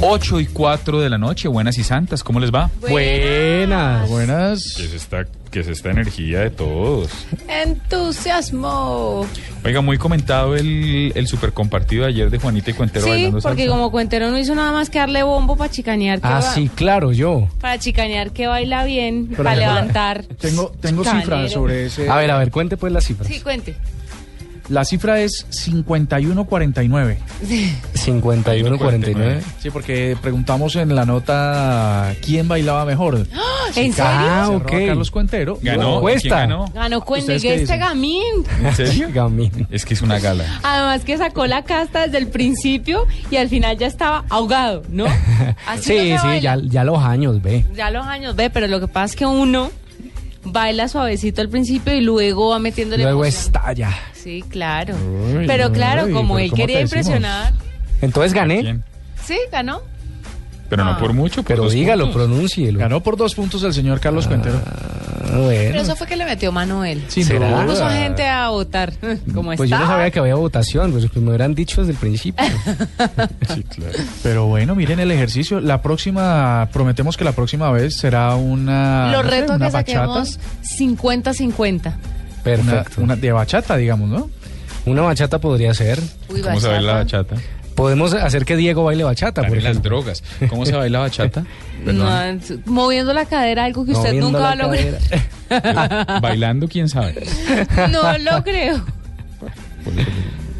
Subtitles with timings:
[0.00, 2.70] 8 y 4 de la noche, buenas y santas, ¿cómo les va?
[2.88, 4.08] Buenas.
[4.08, 4.74] Buenas.
[4.76, 7.10] Que es esta, que es esta energía de todos.
[7.48, 9.26] Entusiasmo.
[9.64, 13.40] Oiga, muy comentado el, el super compartido de ayer de Juanita y Cuentero Sí, bailando
[13.40, 13.72] porque salsa.
[13.72, 16.20] como Cuentero no hizo nada más que darle bombo para chicanear.
[16.20, 17.48] que Ah, sí, claro, yo.
[17.60, 20.24] Para chicanear que baila bien, Pero para levantar.
[20.40, 21.22] Tengo, tengo Chicanero.
[21.24, 22.08] cifras sobre ese.
[22.08, 23.26] A ver, a ver, cuente pues las cifras.
[23.26, 23.74] Sí, cuente.
[24.68, 27.18] La cifra es 5149.
[27.94, 29.40] 51-49.
[29.60, 33.26] Sí, porque preguntamos en la nota quién bailaba mejor.
[33.74, 34.04] ¿En serio?
[34.04, 34.70] Ah, ok.
[34.70, 35.58] Carlos Cuentero.
[35.62, 36.00] ¿Ganó?
[36.00, 36.20] Cuesta.
[36.28, 36.70] ¿Quién ganó?
[36.74, 38.22] Ganó Cuente ¿Ustedes qué este gamín.
[38.62, 39.08] ¿En serio?
[39.12, 39.66] Gamín.
[39.70, 40.44] Es que es una gala.
[40.62, 45.06] Además que sacó la casta desde el principio y al final ya estaba ahogado, ¿no?
[45.66, 47.64] Así Sí, sí, ya, ya los años, ve.
[47.74, 49.70] Ya los años ve, pero lo que pasa es que uno
[50.44, 53.44] baila suavecito al principio y luego va metiéndole Luego emoción.
[53.44, 53.90] estalla.
[54.14, 54.94] Sí, claro.
[54.96, 57.52] Uy, pero claro, uy, como pero él ¿cómo quería impresionar.
[58.00, 58.80] Entonces gané.
[59.24, 59.80] Sí, ganó.
[60.68, 60.98] Pero no Ah.
[60.98, 62.22] por mucho, por pero dos dígalo, puntos.
[62.22, 62.78] pronúncielo.
[62.78, 64.60] Ganó por dos puntos el señor Carlos Cuentero.
[65.30, 67.04] Ah, Pero eso fue que le metió Manuel.
[67.08, 67.64] Sin ¿Será?
[67.66, 68.92] Puso a gente a votar.
[69.34, 72.44] Como Pues yo no sabía que había votación, pues me hubieran dicho desde el principio.
[73.54, 73.98] Sí, claro.
[74.22, 75.60] Pero bueno, miren el ejercicio.
[75.60, 79.10] La próxima, prometemos que la próxima vez será una.
[79.12, 80.78] Los no sé, retos una que saquemos bachata.
[80.78, 81.86] 50-50.
[81.86, 81.98] Una,
[82.42, 83.00] Perfecto.
[83.02, 84.30] una de bachata, digamos, ¿no?
[84.86, 85.98] Una bachata podría ser.
[86.28, 87.36] Uy, ¿Cómo se baila la bachata?
[87.78, 90.24] Podemos hacer que Diego baile bachata, por las drogas.
[90.48, 91.44] ¿Cómo se baila bachata?
[91.84, 96.20] No, es- moviendo la cadera, algo que usted Moviendo nunca va a lograr.
[96.20, 97.14] Bailando, quién sabe.
[97.92, 98.84] No lo creo.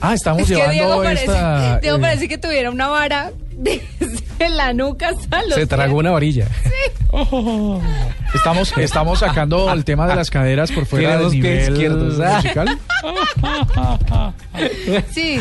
[0.01, 1.81] Ah, estamos Es que llevando Diego parece, esta.
[1.81, 6.01] Diego eh, parece que tuviera una vara desde la nuca hasta los Se tragó pies.
[6.01, 6.47] una varilla.
[8.33, 12.21] Estamos, estamos sacando el tema de las caderas por fuera del nivel izquierdos.
[12.21, 12.37] Ah.
[12.37, 12.79] musical.
[15.11, 15.41] Sí,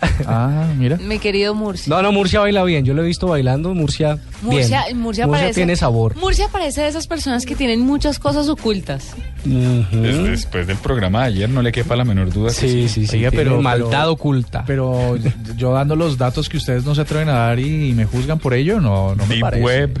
[0.26, 0.96] Ah, mira.
[0.96, 1.88] mi querido Murcia.
[1.94, 2.84] No, no, Murcia baila bien.
[2.84, 3.74] Yo lo he visto bailando.
[3.74, 4.98] Murcia, Murcia, bien.
[5.00, 6.16] Murcia, parece, tiene sabor.
[6.16, 9.14] Murcia parece de esas personas que tienen muchas cosas ocultas.
[9.44, 12.48] Después del programa de ayer no le quepa la menor duda.
[12.48, 13.16] que Sí, sí, sí.
[13.16, 14.64] Oiga, pero- maldad pero- oculta.
[14.66, 15.16] Pero
[15.56, 18.54] yo dando los datos que ustedes no se atreven a dar y, me juzgan por
[18.54, 19.64] ello, no, no me Deep parece.
[19.64, 20.00] Web.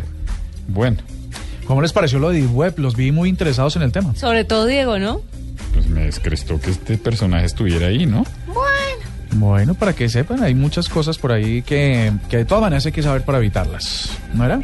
[0.68, 0.98] Bueno,
[1.66, 2.74] ¿Cómo les pareció lo de Deep Web?
[2.78, 4.14] Los vi muy interesados en el tema.
[4.16, 5.20] Sobre todo Diego, ¿no?
[5.74, 8.24] pues me descrestó que este personaje estuviera ahí, ¿no?
[8.46, 8.62] Bueno,
[9.78, 13.02] para que sepan, hay muchas cosas por ahí que, que de todas maneras hay que
[13.02, 14.10] saber para evitarlas.
[14.34, 14.60] ¿No era?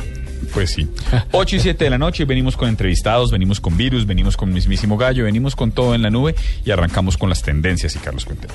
[0.52, 0.88] Pues sí.
[1.32, 4.97] 8 y 7 de la noche, venimos con entrevistados, venimos con virus, venimos con mismísimo
[4.97, 8.54] gallo, venimos con todo en la nube y arrancamos con las tendencias y Carlos Cuentero.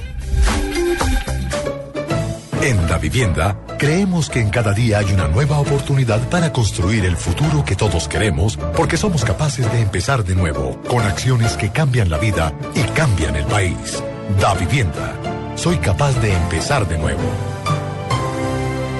[2.62, 7.16] En Da Vivienda, creemos que en cada día hay una nueva oportunidad para construir el
[7.16, 12.10] futuro que todos queremos, porque somos capaces de empezar de nuevo, con acciones que cambian
[12.10, 14.04] la vida y cambian el país.
[14.42, 15.39] Da Vivienda.
[15.60, 17.22] Soy capaz de empezar de nuevo.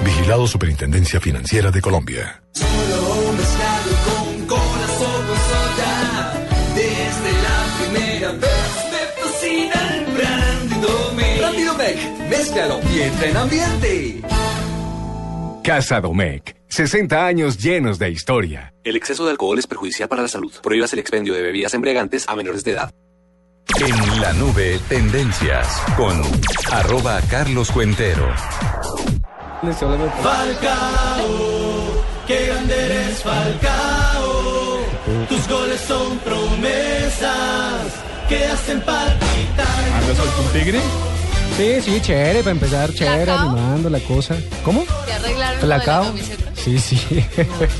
[0.04, 2.42] Vigilado Superintendencia Financiera de Colombia.
[2.52, 2.68] Solo
[4.04, 6.34] con corazón con soya.
[6.74, 11.38] Desde la primera vez me fascina el Brandy Domec.
[11.38, 14.20] Brandy Domec, mézclalo y entra en ambiente.
[15.64, 16.56] Casa Domecq.
[16.68, 18.74] 60 años llenos de historia.
[18.84, 20.52] El exceso de alcohol es perjudicial para la salud.
[20.62, 22.92] Prohíbas el expendio de bebidas embriagantes a menores de edad.
[23.78, 26.20] En la nube, tendencias con
[26.72, 28.28] arroba Carlos Cuentero.
[30.22, 34.80] Falcao, qué grande eres Falcao.
[35.28, 37.30] Tus goles son promesas
[38.28, 39.66] que hacen palpitar.
[39.94, 40.80] ¿Andas al tigre?
[41.56, 44.36] Sí, sí, chévere, para empezar, chévere, animando la cosa.
[44.64, 44.84] ¿Cómo?
[45.06, 46.04] ¿Te arreglaron ¿Placao?
[46.04, 46.50] lo de la camiseta?
[46.54, 47.00] Sí, sí.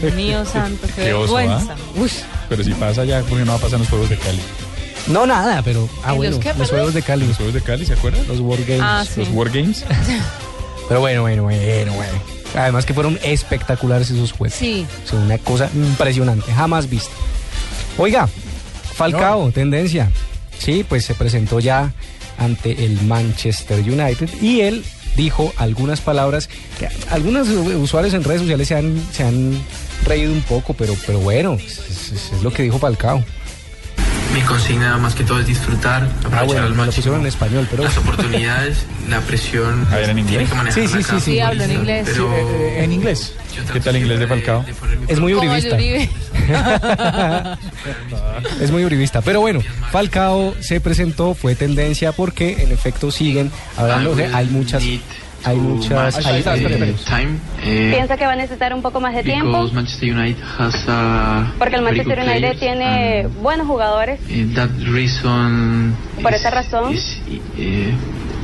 [0.00, 1.74] Dios mío santo, qué, Qué oso, vergüenza.
[1.96, 2.10] Uy,
[2.48, 4.40] Pero si pasa ya, porque no va a pasar en los Juegos de Cali.
[5.08, 5.88] No, nada, pero.
[6.04, 7.26] Ah, ¿Y bueno, los qué, los juegos de Cali.
[7.26, 8.26] ¿Los Juegos de Cali, se acuerdan?
[8.28, 8.82] Los War Games.
[8.82, 9.20] Ah, sí.
[9.20, 9.84] Los War Games.
[10.88, 12.12] Pero bueno, bueno, bueno, bueno.
[12.56, 14.58] Además que fueron espectaculares esos juegos.
[14.58, 14.84] Sí.
[15.04, 17.12] O sea, una cosa impresionante, jamás vista.
[17.96, 18.28] Oiga,
[18.94, 20.10] Falcao, tendencia.
[20.58, 21.92] Sí, pues se presentó ya
[22.38, 24.84] ante el Manchester United y él
[25.16, 26.48] dijo algunas palabras
[26.78, 29.52] que algunos usuarios en redes sociales se han, se han
[30.04, 31.78] reído un poco, pero, pero bueno, es,
[32.12, 33.22] es- es lo que dijo Falcao.
[34.34, 37.82] Mi consigna más que todo es disfrutar, aprovechar Ah, bueno, al máximo en español, pero...
[37.82, 39.86] las oportunidades, la presión.
[39.92, 40.48] A ver, en inglés.
[40.48, 41.20] que manejarla Sí, sí, sí, sí.
[41.32, 42.08] Sí, hablo en inglés.
[42.12, 43.34] Pero Eh, en inglés.
[43.72, 44.62] ¿Qué tal el inglés de Falcao?
[44.64, 44.72] de
[45.12, 45.74] Es muy uribista.
[45.74, 46.08] Uribe.
[48.60, 49.20] Es muy uribista.
[49.22, 49.60] Pero bueno,
[49.90, 54.82] Falcao se presentó, fue tendencia porque en efecto siguen hablando de, hay muchas,
[55.44, 56.94] hay muchas, hay- espere.
[57.06, 57.38] time.
[57.62, 59.48] eh, ¿Piensa que va a necesitar un poco más de tiempo?
[59.52, 64.20] because Manchester United has a Porque el Manchester good United players tiene buenos jugadores.
[64.28, 66.92] eh, that reason Por is- esa razón.
[66.92, 67.20] is,
[67.58, 67.92] eh,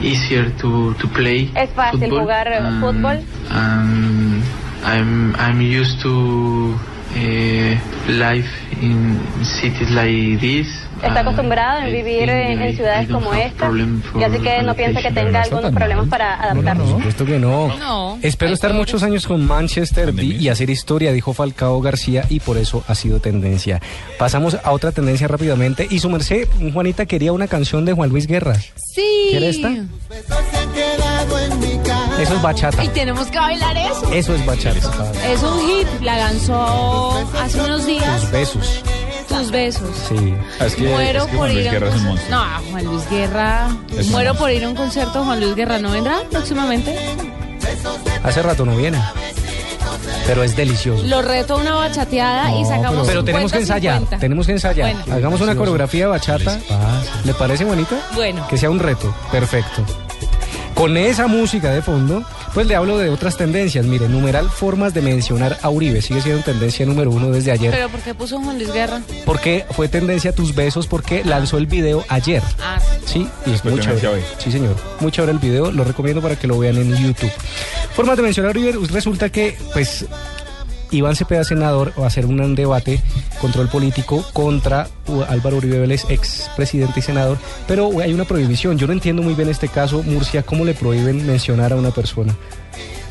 [0.02, 3.20] easier to, to play Es fácil football, jugar, and- fútbol.
[3.50, 4.42] and
[4.84, 6.78] I'm, I'm used to
[7.16, 7.78] eh,
[8.08, 8.49] life
[8.81, 9.19] in
[9.60, 13.70] cities like this Está and acostumbrado a vivir en, en ciudades como esta.
[14.19, 16.82] Y así que no piensa que tenga algunos problemas para adaptarse.
[16.82, 17.76] Por supuesto que no.
[17.76, 18.19] No.
[18.22, 22.82] Espero estar muchos años con Manchester y hacer historia, dijo Falcao García, y por eso
[22.88, 23.81] ha sido tendencia.
[24.19, 25.87] Pasamos a otra tendencia rápidamente.
[25.90, 28.56] Y su merced, Juanita quería una canción de Juan Luis Guerra.
[28.76, 29.28] Sí.
[29.31, 29.70] ¿Quiere esta?
[32.19, 32.82] Eso es bachata.
[32.82, 34.12] Y tenemos que bailar eso.
[34.12, 35.12] Eso es bachata.
[35.31, 35.87] Es un hit.
[36.02, 38.20] La lanzó hace unos días.
[38.22, 38.82] Tus besos.
[39.28, 39.90] Tus besos.
[40.08, 40.34] Sí.
[40.61, 42.31] Es que, Muero es que por Juan ir a un con- monstruo.
[42.38, 43.69] No, Juan Luis Guerra.
[43.96, 45.25] Es Muero por ir a un concierto.
[45.25, 46.96] Juan Luis Guerra no vendrá próximamente.
[48.23, 49.00] Hace rato no viene.
[50.26, 51.05] Pero es delicioso.
[51.05, 54.19] Lo reto a una bachateada y No, sacamos pero tenemos que 50, ensayar, 50.
[54.19, 54.93] tenemos que ensayar.
[54.96, 55.14] Bueno.
[55.14, 56.58] Hagamos una coreografía de bachata.
[57.25, 57.96] ¿Le parece bonita?
[58.14, 58.46] Bueno.
[58.49, 59.14] Que sea un reto.
[59.31, 59.84] Perfecto.
[60.76, 63.87] Con esa música de fondo, pues le hablo de otras tendencias.
[63.87, 66.02] Mire, numeral formas de mencionar a Uribe.
[66.02, 67.70] Sigue siendo tendencia número uno desde ayer.
[67.70, 69.00] Pero ¿por qué puso Juan Luis Guerra?
[69.25, 72.43] Porque fue tendencia tus besos porque lanzó el video ayer.
[72.62, 74.06] Ah, Sí, y es Fue muy chévere.
[74.06, 74.20] hoy.
[74.37, 74.76] Sí, señor.
[75.00, 75.70] Muy chévere el video.
[75.73, 77.32] Lo recomiendo para que lo vean en YouTube.
[77.94, 78.87] Formas de mencionar a Uribe.
[78.90, 80.05] Resulta que, pues,
[80.90, 83.00] Iván Cepeda, senador, va a hacer un debate,
[83.40, 84.88] control político, contra
[85.28, 87.38] Álvaro Uribe Vélez, ex presidente y senador.
[87.66, 88.78] Pero hay una prohibición.
[88.78, 92.36] Yo no entiendo muy bien este caso, Murcia, cómo le prohíben mencionar a una persona.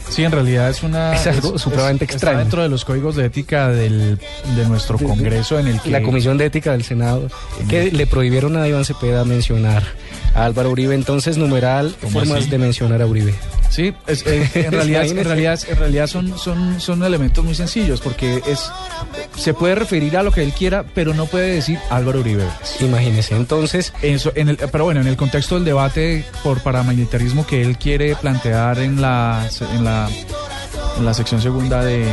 [0.09, 1.15] Sí, en realidad es una...
[1.15, 2.39] Es algo supremamente está extraño.
[2.39, 4.19] dentro de los códigos de ética del,
[4.55, 5.89] de nuestro Congreso en el que...
[5.89, 7.27] La Comisión de Ética del Senado,
[7.67, 9.83] que le prohibieron a Iván Cepeda mencionar
[10.35, 10.93] Álvaro Uribe.
[10.95, 12.49] Entonces, numeral, ¿Cómo formas así?
[12.49, 13.33] de mencionar a Uribe.
[13.69, 17.99] Sí, es- eh, en realidad, en realidad, en realidad son, son, son elementos muy sencillos
[18.01, 18.69] porque es
[19.37, 22.43] se puede referir a lo que él quiera, pero no puede decir Álvaro Uribe.
[22.79, 27.61] Imagínese, entonces, Eso, en el, pero bueno, en el contexto del debate por paramilitarismo que
[27.61, 30.09] él quiere plantear en la, en la,
[30.97, 32.05] en la sección segunda de,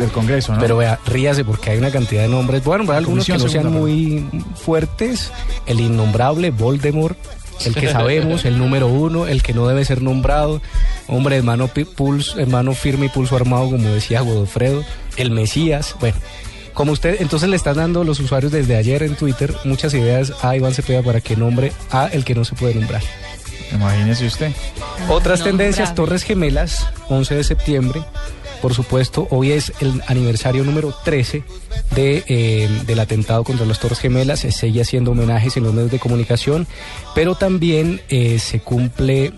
[0.00, 0.60] del Congreso, ¿no?
[0.60, 2.64] Pero vea, ríase porque hay una cantidad de nombres.
[2.64, 4.26] Bueno, algunos que no sean muy
[4.56, 5.30] fuertes.
[5.66, 7.16] El innombrable Voldemort,
[7.64, 10.60] el que sabemos, el número uno, el que no debe ser nombrado.
[11.06, 14.82] Hombre, hermano pi- pulso, hermano firme y pulso armado, como decía Godofredo.
[15.16, 15.94] El Mesías.
[16.00, 16.16] Bueno,
[16.74, 20.56] como usted, entonces le están dando los usuarios desde ayer en Twitter muchas ideas a
[20.56, 23.02] Iván Cepeda para que nombre a el que no se puede nombrar.
[23.72, 24.52] Imagínese usted.
[25.08, 25.94] Otras No, tendencias.
[25.94, 28.02] Torres Gemelas, 11 de septiembre.
[28.60, 31.42] Por supuesto, hoy es el aniversario número 13
[31.94, 34.40] de, eh, del atentado contra las Torres Gemelas.
[34.40, 36.66] Se sigue haciendo homenajes en los medios de comunicación,
[37.14, 39.32] pero también eh, se cumple,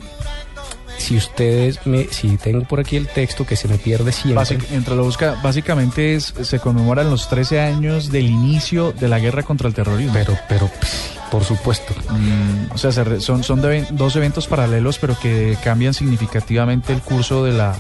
[0.99, 4.59] si ustedes, me, si tengo por aquí el texto que se me pierde siempre.
[4.71, 9.45] Mientras lo busca, básicamente es, se conmemoran los 13 años del inicio de la guerra
[9.45, 10.13] contra el terrorismo.
[10.15, 11.95] Pero, pero, pff, por supuesto.
[12.11, 16.93] Mm, o sea, se re- son, son de- dos eventos paralelos, pero que cambian significativamente
[16.93, 17.75] el curso de la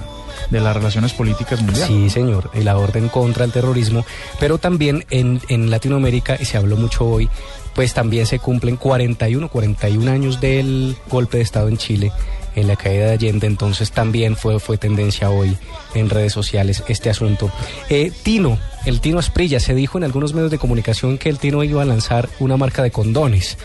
[0.50, 1.88] de las relaciones políticas mundiales.
[1.88, 4.04] Sí, señor, y la orden contra el terrorismo,
[4.38, 7.28] pero también en, en Latinoamérica, y se habló mucho hoy,
[7.74, 12.12] pues también se cumplen 41, 41 años del golpe de Estado en Chile,
[12.54, 15.56] en la caída de Allende, entonces también fue, fue tendencia hoy
[15.94, 17.50] en redes sociales este asunto.
[17.88, 21.62] Eh, Tino, el Tino Asprilla, se dijo en algunos medios de comunicación que el Tino
[21.64, 23.58] iba a lanzar una marca de condones.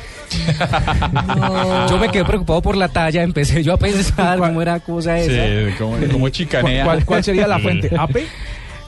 [1.90, 5.70] Yo me quedé preocupado por la talla, empecé yo a pensar cómo era cosa esa.
[5.70, 6.86] Sí, como, como chicanea.
[6.86, 7.92] ¿Cuál, cuál sería la fuente?
[7.98, 8.26] ¿APE?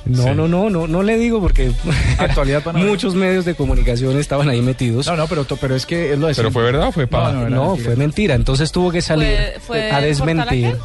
[0.09, 0.29] No, Sí.
[0.35, 1.71] no, no, no, no le digo porque
[2.17, 5.07] Actualidad muchos medios de comunicación estaban ahí metidos.
[5.07, 7.31] No, no, pero, pero es que es lo de ¿Pero fue verdad o fue pa-
[7.31, 7.85] No, no, era No, mentira.
[7.85, 8.35] fue mentira.
[8.35, 10.75] Entonces tuvo que salir ¿Fue- fue a desmentir.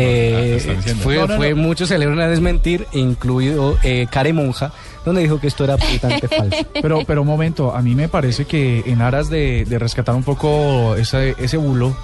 [0.00, 1.56] Eh, Ah, fue, No, no, fue no.
[1.56, 4.70] muchos salieron a desmentir, incluido eh, Care Monja,
[5.04, 6.56] donde dijo que esto era absolutamente falso.
[6.80, 10.22] Pero, pero un momento, a mí me parece que en aras de, de rescatar un
[10.22, 11.96] poco ese, ese bulo,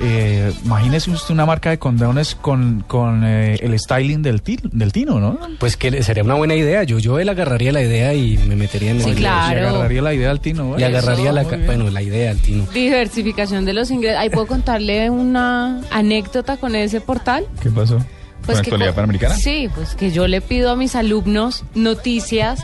[0.00, 4.92] eh, imagínese usted una marca de condones con, con eh, el styling del, ti- del
[4.92, 5.38] Tino, ¿no?
[5.58, 6.82] Pues que sería una buena idea.
[6.84, 9.60] Yo, yo él agarraría la idea y me metería en Sí, el- claro.
[9.60, 10.66] Le agarraría la idea al Tino.
[10.66, 10.86] Bueno.
[10.86, 12.64] agarraría la, bueno, la idea al Tino.
[12.74, 14.18] Diversificación de los ingresos.
[14.20, 17.46] Ahí puedo contarle una anécdota con ese portal.
[17.62, 17.98] ¿Qué pasó?
[18.44, 19.34] Pues ¿Con que actualidad panamericana?
[19.34, 22.60] Sí, pues que yo le pido a mis alumnos noticias,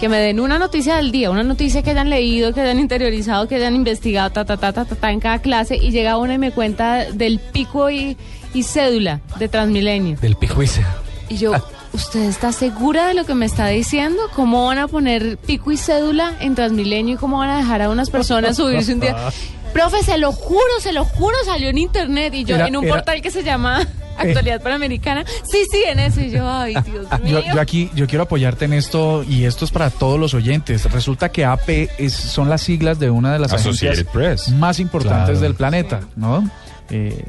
[0.00, 3.46] que me den una noticia del día, una noticia que hayan leído, que hayan interiorizado,
[3.46, 6.34] que hayan investigado, ta, ta, ta, ta, ta, ta, en cada clase, y llega una
[6.34, 8.16] y me cuenta del pico y,
[8.54, 10.16] y cédula de Transmilenio.
[10.18, 10.82] Del pijuice.
[11.28, 11.52] Y yo,
[11.92, 14.22] ¿usted está segura de lo que me está diciendo?
[14.34, 17.90] ¿Cómo van a poner pico y cédula en Transmilenio y cómo van a dejar a
[17.90, 19.16] unas personas subirse un día?
[19.74, 22.84] Profe, se lo juro, se lo juro, salió en internet y yo Era- en un
[22.86, 23.86] era- portal que se llama
[24.20, 25.24] Actualidad Panamericana.
[25.50, 26.20] Sí, sí, en eso.
[26.20, 27.42] Y yo, ay, Dios mío.
[27.46, 30.90] Yo, yo aquí, yo quiero apoyarte en esto y esto es para todos los oyentes.
[30.92, 34.48] Resulta que AP es- son las siglas de una de las Associated agencias Press.
[34.50, 35.40] más importantes Claro.
[35.40, 36.48] del planeta, ¿no?
[36.92, 37.24] Eh,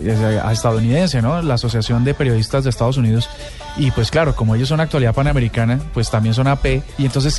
[0.00, 1.42] eh, estadounidense, ¿no?
[1.42, 3.28] La Asociación de Periodistas de Estados Unidos.
[3.76, 6.82] Y pues claro, como ellos son actualidad panamericana, pues también son AP.
[6.98, 7.36] Y entonces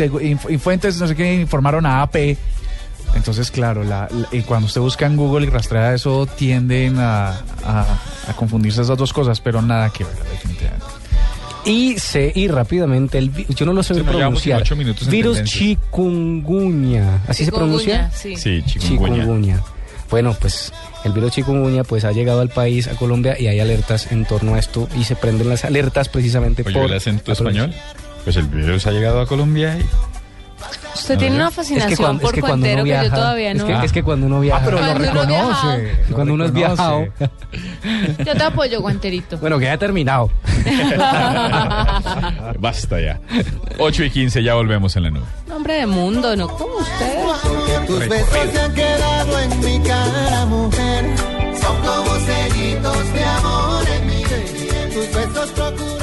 [0.49, 2.37] y fuentes, no sé qué, informaron a AP.
[3.15, 7.29] Entonces, claro, la- la- y cuando usted busca en Google y rastrea eso, tienden a,
[7.65, 10.85] a- a confundirse esas dos cosas, pero nada que ver, definitivamente.
[11.65, 14.61] Y se, y rápidamente, el, vi- yo no lo sé Sí, nos llevamos pronunciar.
[14.61, 15.59] ocho minutos en Virus tendencias.
[15.69, 17.21] chikungunya.
[17.27, 18.11] ¿Así se pronuncia?
[18.11, 18.35] Sí.
[18.35, 19.15] Sí, chikungunya.
[19.15, 19.59] Chikungunya.
[20.09, 20.71] Bueno, pues
[21.05, 24.53] el virus chikungunya pues ha llegado al país, a Colombia, y hay alertas en torno
[24.55, 27.73] a esto y se prenden las alertas precisamente Oye, por el acento la español.
[28.23, 29.83] Pues el virus ha llegado a Colombia y
[30.95, 32.89] Usted No, tiene una Es fascinación que, cuando, es por que cuando uno cuentero que
[32.89, 33.65] viaja, yo todavía es no.
[33.65, 35.97] que, es que cuando uno viaja, Ah, pero lo Cuando uno reconoce.
[36.09, 37.05] lo cuando uno es viajado,
[38.25, 39.37] Yo te apoyo, guanterito.
[39.39, 40.29] bueno, que haya terminado.
[42.59, 43.19] basta ya.
[43.77, 45.25] 8 y 15, ya volvemos en la nube.
[45.47, 46.47] Nombre de mundo, ¿no?
[46.47, 47.85] Como ustedes.
[47.87, 51.05] Tus besos se han quedado en mi cara, mujer.
[51.61, 54.23] Son como sellitos de amor en mi.
[54.93, 56.02] Tus besos procurándome.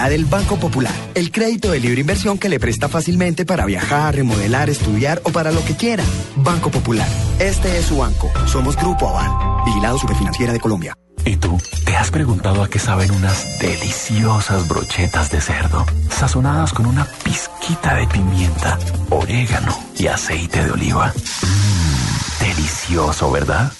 [0.09, 0.93] del Banco Popular.
[1.15, 5.51] El crédito de libre inversión que le presta fácilmente para viajar, remodelar, estudiar o para
[5.51, 6.03] lo que quiera.
[6.37, 7.07] Banco Popular.
[7.39, 8.31] Este es su banco.
[8.45, 9.65] Somos Grupo Aval.
[9.65, 10.93] Vigilado Superfinanciera de Colombia.
[11.25, 16.87] ¿Y tú te has preguntado a qué saben unas deliciosas brochetas de cerdo, sazonadas con
[16.87, 18.79] una pizquita de pimienta,
[19.09, 21.13] orégano y aceite de oliva?
[21.43, 23.71] Mmm, delicioso, ¿verdad?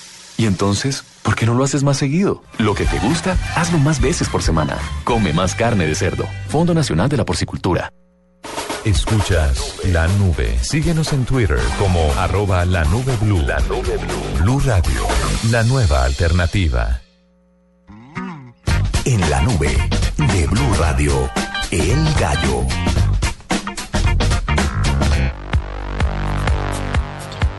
[0.42, 2.42] Y entonces, ¿por qué no lo haces más seguido?
[2.58, 4.76] Lo que te gusta, hazlo más veces por semana.
[5.04, 6.26] Come más carne de cerdo.
[6.48, 7.94] Fondo Nacional de la Porcicultura.
[8.84, 10.58] Escuchas la nube.
[10.64, 13.44] Síguenos en Twitter como arroba la nube blue.
[13.46, 14.42] La nube blue.
[14.42, 15.06] Blue Radio,
[15.52, 17.02] la nueva alternativa.
[19.06, 19.78] En la nube
[20.18, 21.30] de Blue Radio,
[21.70, 22.66] El Gallo.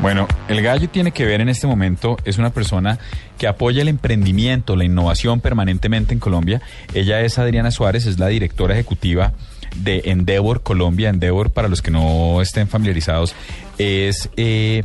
[0.02, 2.98] Bueno, el gallo tiene que ver en este momento, es una persona
[3.38, 6.60] que apoya el emprendimiento, la innovación permanentemente en Colombia.
[6.92, 9.32] Ella es Adriana Suárez, es la directora ejecutiva
[9.76, 11.08] de Endeavor Colombia.
[11.08, 13.36] Endeavor, para los que no estén familiarizados,
[13.78, 14.82] es eh,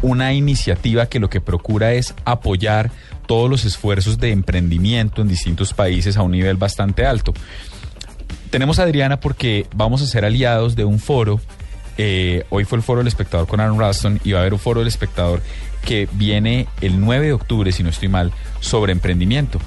[0.00, 2.92] una iniciativa que lo que procura es apoyar
[3.26, 7.34] todos los esfuerzos de emprendimiento en distintos países a un nivel bastante alto.
[8.50, 11.40] Tenemos a Adriana porque vamos a ser aliados de un foro
[11.98, 14.58] eh, hoy fue el foro del espectador con Aaron Ralston y va a haber un
[14.58, 15.42] foro del espectador
[15.84, 19.60] que viene el 9 de octubre, si no estoy mal, sobre emprendimiento.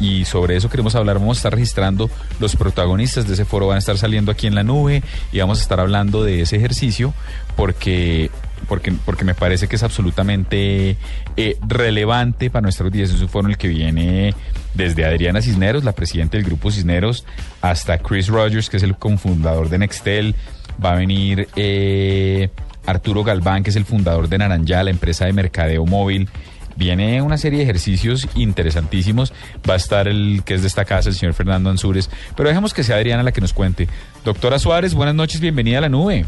[0.00, 2.10] Y sobre eso queremos hablar, vamos a estar registrando
[2.40, 5.60] los protagonistas de ese foro, van a estar saliendo aquí en la nube y vamos
[5.60, 7.14] a estar hablando de ese ejercicio
[7.56, 8.30] porque,
[8.66, 10.96] porque, porque me parece que es absolutamente
[11.36, 13.14] eh, relevante para nuestra audiencia.
[13.14, 14.34] Es un foro en el que viene
[14.74, 17.24] desde Adriana Cisneros, la presidenta del grupo Cisneros,
[17.60, 20.34] hasta Chris Rogers, que es el cofundador de Nextel,
[20.82, 22.48] va a venir eh,
[22.86, 26.28] Arturo Galván, que es el fundador de Naranja, la empresa de mercadeo móvil.
[26.76, 29.32] Viene una serie de ejercicios interesantísimos.
[29.68, 32.10] Va a estar el que es de esta casa, el señor Fernando Ansúrez.
[32.36, 33.88] Pero dejemos que sea Adriana la que nos cuente.
[34.24, 36.24] Doctora Suárez, buenas noches, bienvenida a la nube.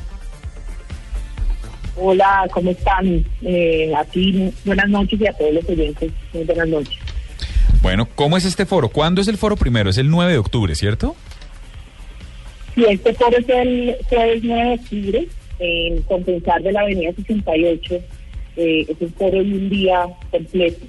[1.99, 3.25] Hola, ¿cómo están?
[3.43, 6.99] Eh, a ti, buenas noches y a todos los oyentes, muy buenas noches.
[7.81, 8.89] Bueno, ¿cómo es este foro?
[8.89, 9.89] ¿Cuándo es el foro primero?
[9.91, 11.17] Es el 9 de octubre, ¿cierto?
[12.77, 15.29] Y este foro es el jueves 9 de octubre
[15.59, 17.95] en Compensar de la Avenida 68.
[18.59, 20.85] Eh, es un foro de un día completo.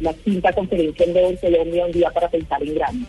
[0.00, 3.06] La quinta conferencia en Colombia, un día para pensar en grande.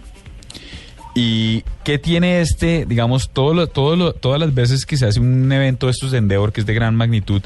[1.16, 5.20] ¿Y qué tiene este, digamos, todo lo- todo lo- todas las veces que se hace
[5.20, 7.42] un evento de estos de Endeavor, que es de gran magnitud,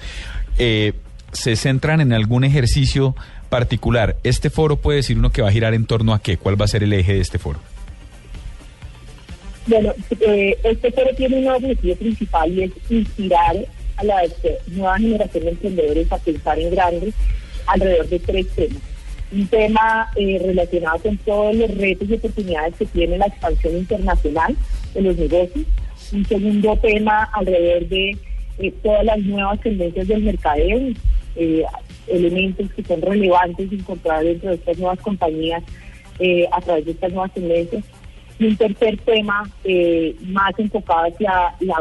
[0.60, 0.94] eh,
[1.32, 3.16] se centran en algún ejercicio
[3.50, 4.18] particular?
[4.24, 6.38] ¿Este foro puede decir uno que va a girar en torno a qué?
[6.38, 7.60] ¿Cuál va a ser el eje de este foro?
[9.66, 13.56] Bueno, eh, este foro tiene un objetivo principal y es inspirar
[13.98, 14.22] a la
[14.68, 17.14] nueva generación de emprendedores a pensar en grandes
[17.68, 18.82] alrededor de tres temas.
[19.32, 24.56] Un tema eh, relacionado con todos los retos y oportunidades que tiene la expansión internacional
[24.94, 25.66] de los negocios.
[26.12, 28.18] Un segundo tema alrededor de
[28.60, 30.94] eh, todas las nuevas tendencias del mercadeo,
[31.36, 31.64] eh,
[32.08, 35.64] elementos que son relevantes encontrar dentro de estas nuevas compañías
[36.52, 37.84] a través de estas nuevas tendencias.
[38.40, 41.76] Y un tercer tema eh, más enfocado hacia la,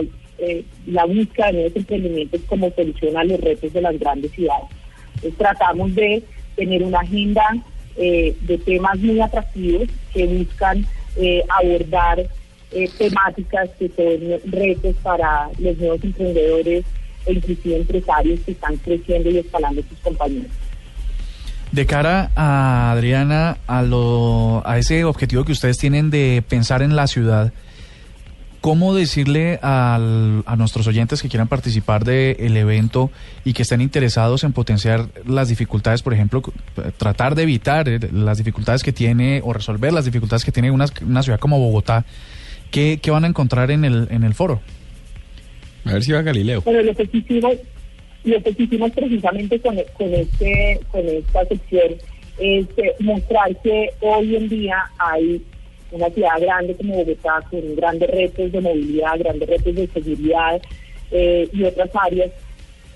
[0.44, 4.66] eh, la búsqueda de nuevos emprendimientos como solución a los retos de las grandes ciudades.
[5.38, 6.20] Tratamos de
[6.56, 7.44] tener una agenda
[7.96, 10.84] eh, de temas muy atractivos que buscan
[11.16, 12.26] eh, abordar
[12.98, 16.84] temáticas que son retos para los nuevos emprendedores
[17.26, 20.61] e inclusive empresarios que están creciendo y escalando sus compañías.
[21.72, 26.94] De cara a Adriana, a, lo, a ese objetivo que ustedes tienen de pensar en
[26.96, 27.50] la ciudad,
[28.60, 33.10] ¿cómo decirle al- a nuestros oyentes que quieran participar del evento
[33.44, 36.42] y que estén interesados en potenciar las dificultades, por ejemplo,
[36.98, 40.84] tratar de evitar eh, las dificultades que tiene o resolver las dificultades que tiene una,
[41.06, 42.04] una ciudad como Bogotá?
[42.70, 44.60] ¿Qué, qué van a encontrar en el, en el foro?
[45.86, 46.60] A ver si va Galileo.
[46.60, 46.80] Bueno,
[48.24, 51.94] hicimos, lo que hicimos precisamente con, con, este, con esta sección
[52.38, 55.42] es eh, mostrar que hoy en día hay
[55.90, 60.60] una ciudad grande como Bogotá con grandes retos de movilidad, grandes retos de seguridad
[61.10, 62.30] eh, y otras áreas.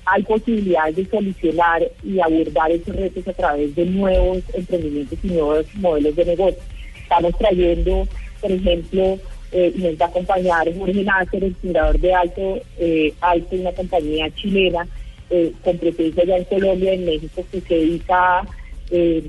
[0.06, 5.66] Hay posibilidades de solucionar y abordar esos retos a través de nuevos emprendimientos y nuevos
[5.75, 6.62] modelos de negocio.
[7.02, 8.08] Estamos trayendo,
[8.41, 9.19] por ejemplo,
[9.52, 13.73] eh, y nos va a acompañar Jorge Nácer, el fundador de Alto, eh, Alto, una
[13.73, 14.86] compañía chilena
[15.30, 18.47] eh, con presencia ya en Colombia en México que se dedica a
[18.91, 19.25] eh,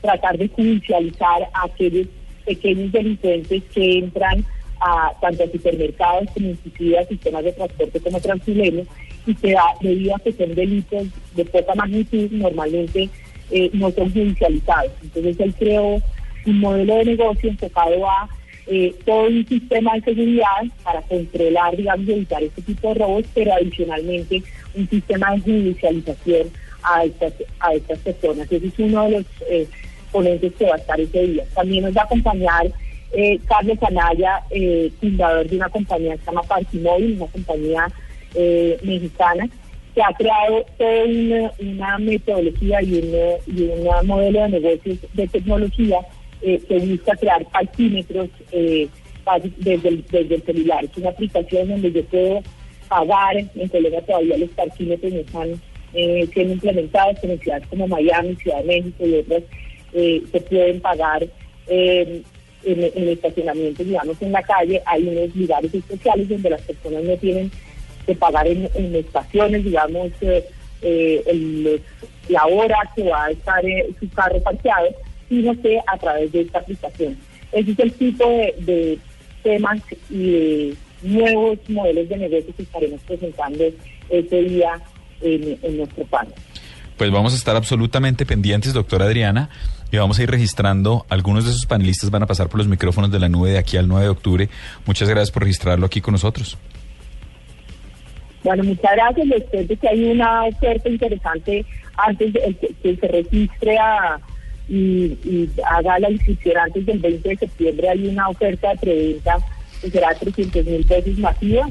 [0.00, 2.06] tratar de judicializar a aquellos
[2.44, 4.44] pequeños delincuentes que entran
[4.80, 8.86] a tanto a supermercados como inclusive a sistemas de transporte como Transmilenio
[9.26, 13.08] y que da, debido a que son delitos de poca magnitud normalmente
[13.50, 14.90] eh, no son judicializados.
[15.02, 16.02] Entonces él creó
[16.46, 18.28] un modelo de negocio enfocado a
[18.66, 23.54] eh, todo un sistema de seguridad para controlar, digamos, evitar este tipo de robos, pero
[23.54, 24.42] adicionalmente
[24.74, 26.48] un sistema de judicialización
[26.82, 28.50] a estas, a estas personas.
[28.50, 29.66] Ese es uno de los eh,
[30.10, 31.44] ponentes que va a estar ese día.
[31.54, 32.66] También nos va a acompañar
[33.12, 37.88] eh, Carlos Anaya, eh, fundador de una compañía que se llama Partimóvil, una compañía
[38.34, 39.48] eh, mexicana,
[39.94, 45.28] que ha creado toda una, una metodología y un y un modelo de negocios de
[45.28, 45.98] tecnología
[46.40, 48.30] eh, que busca crear parquímetros
[49.24, 50.84] basi- desde, desde el celular.
[50.84, 52.40] Es una aplicación donde yo puedo
[52.92, 55.48] pagar, en Colombia todavía los parquímetros no están
[55.94, 59.42] eh, siendo implementados, en ciudades como Miami, Ciudad de México y otras
[59.94, 61.26] eh, se pueden pagar
[61.68, 62.22] eh,
[62.64, 64.82] en, en estacionamientos, digamos, en la calle.
[64.84, 67.50] Hay unos lugares especiales donde las personas no tienen
[68.06, 70.44] que pagar en, estaciones, digamos, eh,
[70.82, 71.80] eh,
[72.28, 73.62] la hora que va a estar
[73.98, 74.88] su carro parqueado,
[75.30, 77.16] sino que a través de esta aplicación.
[77.52, 78.98] Ese es el tipo de, de
[79.42, 83.64] temas y de nuevos modelos de negocio que estaremos presentando
[84.10, 84.80] ese día
[85.20, 86.34] en, en nuestro panel.
[86.96, 89.50] Pues vamos a estar absolutamente pendientes, doctora Adriana,
[89.90, 91.04] y vamos a ir registrando.
[91.08, 93.76] Algunos de esos panelistas van a pasar por los micrófonos de la nube de aquí
[93.76, 94.48] al 9 de octubre.
[94.86, 96.56] Muchas gracias por registrarlo aquí con nosotros.
[98.44, 99.26] Bueno, muchas gracias.
[99.26, 101.64] Les cuento que hay una oferta interesante
[101.96, 104.18] antes de que, se registre a-
[104.68, 107.88] y, y haga la inscripción antes del 20 de septiembre.
[107.88, 109.36] Hay una oferta de preventa
[109.90, 111.68] será de 300 mil pesos masiva.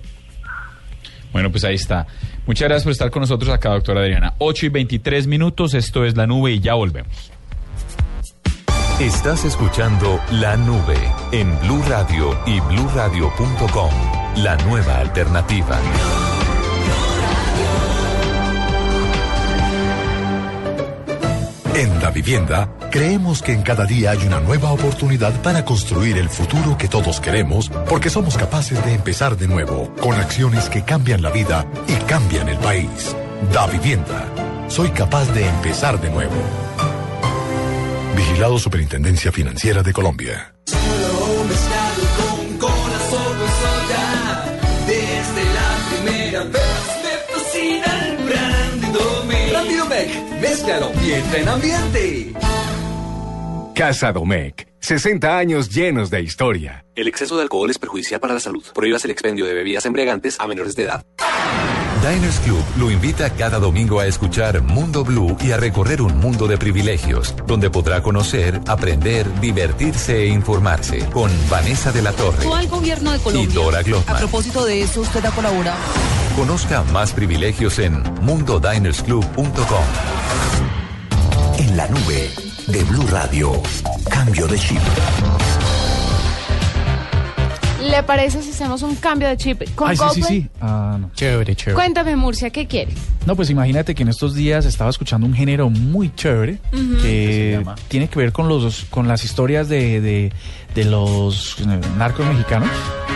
[1.33, 2.07] Bueno, pues ahí está.
[2.47, 4.35] Muchas gracias por estar con nosotros acá, doctora Adriana.
[4.39, 7.34] 8 y 23 minutos, esto es La Nube y ya volvemos.
[9.01, 10.97] Estás escuchando La Nube
[11.33, 13.91] en Blue Radio y bluradio.com.
[14.37, 15.81] La nueva alternativa.
[21.75, 26.29] En Da Vivienda, creemos que en cada día hay una nueva oportunidad para construir el
[26.29, 31.21] futuro que todos queremos, porque somos capaces de empezar de nuevo, con acciones que cambian
[31.21, 33.17] la vida y cambian el país.
[33.53, 34.25] Da Vivienda.
[34.69, 36.37] Soy capaz de empezar de nuevo.
[38.17, 40.55] Vigilado Superintendencia Financiera de Colombia.
[40.67, 42.03] Solo mezclado
[42.59, 42.71] con
[43.11, 44.45] soya.
[44.87, 49.51] Desde la primera vez me fascina el brandy Domec.
[49.51, 52.33] Brandy Domec, mézclalo y entra en ambiente.
[53.75, 54.69] Casa Domecq.
[54.81, 56.85] 60 años llenos de historia.
[56.95, 58.63] El exceso de alcohol es perjudicial para la salud.
[58.75, 61.05] Prohíbas el expendio de bebidas embriagantes a menores de edad.
[62.05, 66.47] Diners Club lo invita cada domingo a escuchar Mundo Blue y a recorrer un mundo
[66.47, 72.69] de privilegios, donde podrá conocer, aprender, divertirse e informarse con Vanessa de la Torre al
[72.69, 73.55] gobierno de y Colombia.
[73.55, 74.19] Dora A Glotman.
[74.19, 75.79] propósito de eso, usted ha colaborado.
[76.37, 79.85] Conozca más privilegios en mundodinersclub.com.
[81.57, 82.31] En la nube
[82.67, 83.63] de Blue Radio.
[84.11, 84.83] Cambio de chip.
[87.85, 90.41] ¿Le parece si hacemos un cambio de chip con Ay, sí, sí, Coldplay?
[90.43, 90.49] sí.
[90.61, 91.11] Ah, no.
[91.15, 91.75] Chévere, chévere.
[91.75, 92.93] Cuéntame, Murcia, ¿qué quiere?
[93.27, 96.97] No, pues imagínate que en estos días estaba escuchando un género muy chévere Ujú.
[97.03, 100.33] que tiene que ver con los con las historias de, de,
[100.75, 102.69] de los eh, narcos mexicanos.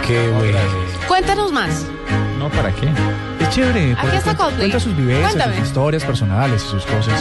[0.06, 0.58] Qué bueno.
[1.06, 1.84] Cuéntanos más.
[2.38, 2.88] No, ¿para qué?
[3.40, 3.92] Es chévere.
[3.92, 4.70] Aquí porque está cuenta, Coldplay.
[4.70, 5.56] cuenta sus vivencias, Cuéntame.
[5.58, 7.20] sus historias personales y sus cosas.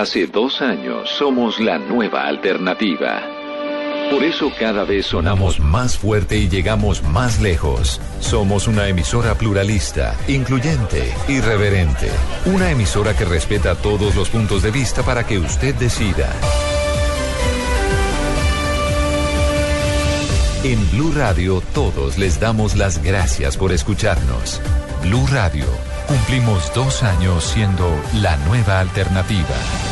[0.00, 3.22] Hace dos años somos la nueva alternativa.
[4.10, 8.00] Por eso cada vez sonamos más fuerte y llegamos más lejos.
[8.20, 12.08] Somos una emisora pluralista, incluyente, irreverente.
[12.46, 16.32] Una emisora que respeta todos los puntos de vista para que usted decida.
[20.64, 24.62] En Blue Radio todos les damos las gracias por escucharnos.
[25.02, 25.66] Blue Radio,
[26.08, 29.89] cumplimos dos años siendo la nueva alternativa.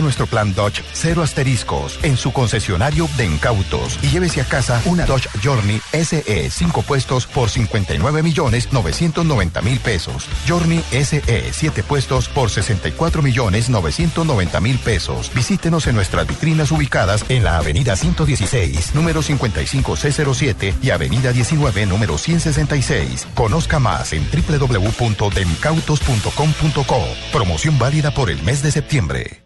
[0.00, 5.06] Nuestro plan Dodge Cero Asteriscos en su concesionario de incautos y llévese a casa una
[5.06, 10.28] Dodge Journey SE 5 puestos por 59 millones 990 mil pesos.
[10.46, 15.32] Journey SE 7 puestos por 64 millones 990 mil pesos.
[15.34, 22.18] Visítenos en nuestras vitrinas ubicadas en la avenida 116, número 55C07 y avenida 19, número
[22.18, 23.28] 166.
[23.34, 27.04] Conozca más en www.demcautos.com.co.
[27.32, 29.45] Promoción válida por el mes de septiembre.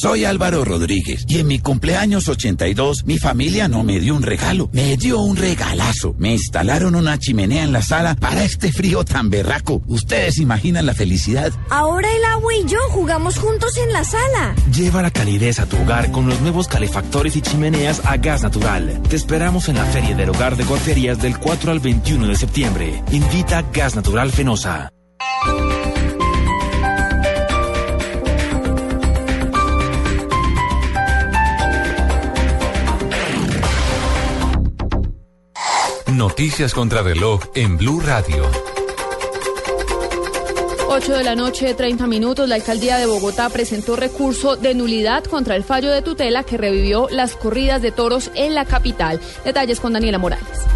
[0.00, 4.70] Soy Álvaro Rodríguez y en mi cumpleaños 82 mi familia no me dio un regalo,
[4.72, 6.14] me dio un regalazo.
[6.18, 9.82] Me instalaron una chimenea en la sala para este frío tan berraco.
[9.88, 11.52] Ustedes imaginan la felicidad.
[11.68, 14.54] Ahora el agua y yo jugamos juntos en la sala.
[14.72, 19.02] Lleva la calidez a tu hogar con los nuevos calefactores y chimeneas a gas natural.
[19.08, 23.02] Te esperamos en la Feria del Hogar de Guarderías del 4 al 21 de septiembre.
[23.10, 24.92] Invita Gas Natural Fenosa.
[36.18, 38.44] Noticias contra reloj en Blue Radio.
[40.88, 45.54] 8 de la noche, 30 minutos, la alcaldía de Bogotá presentó recurso de nulidad contra
[45.54, 49.20] el fallo de tutela que revivió las corridas de toros en la capital.
[49.44, 50.66] Detalles con Daniela Morales.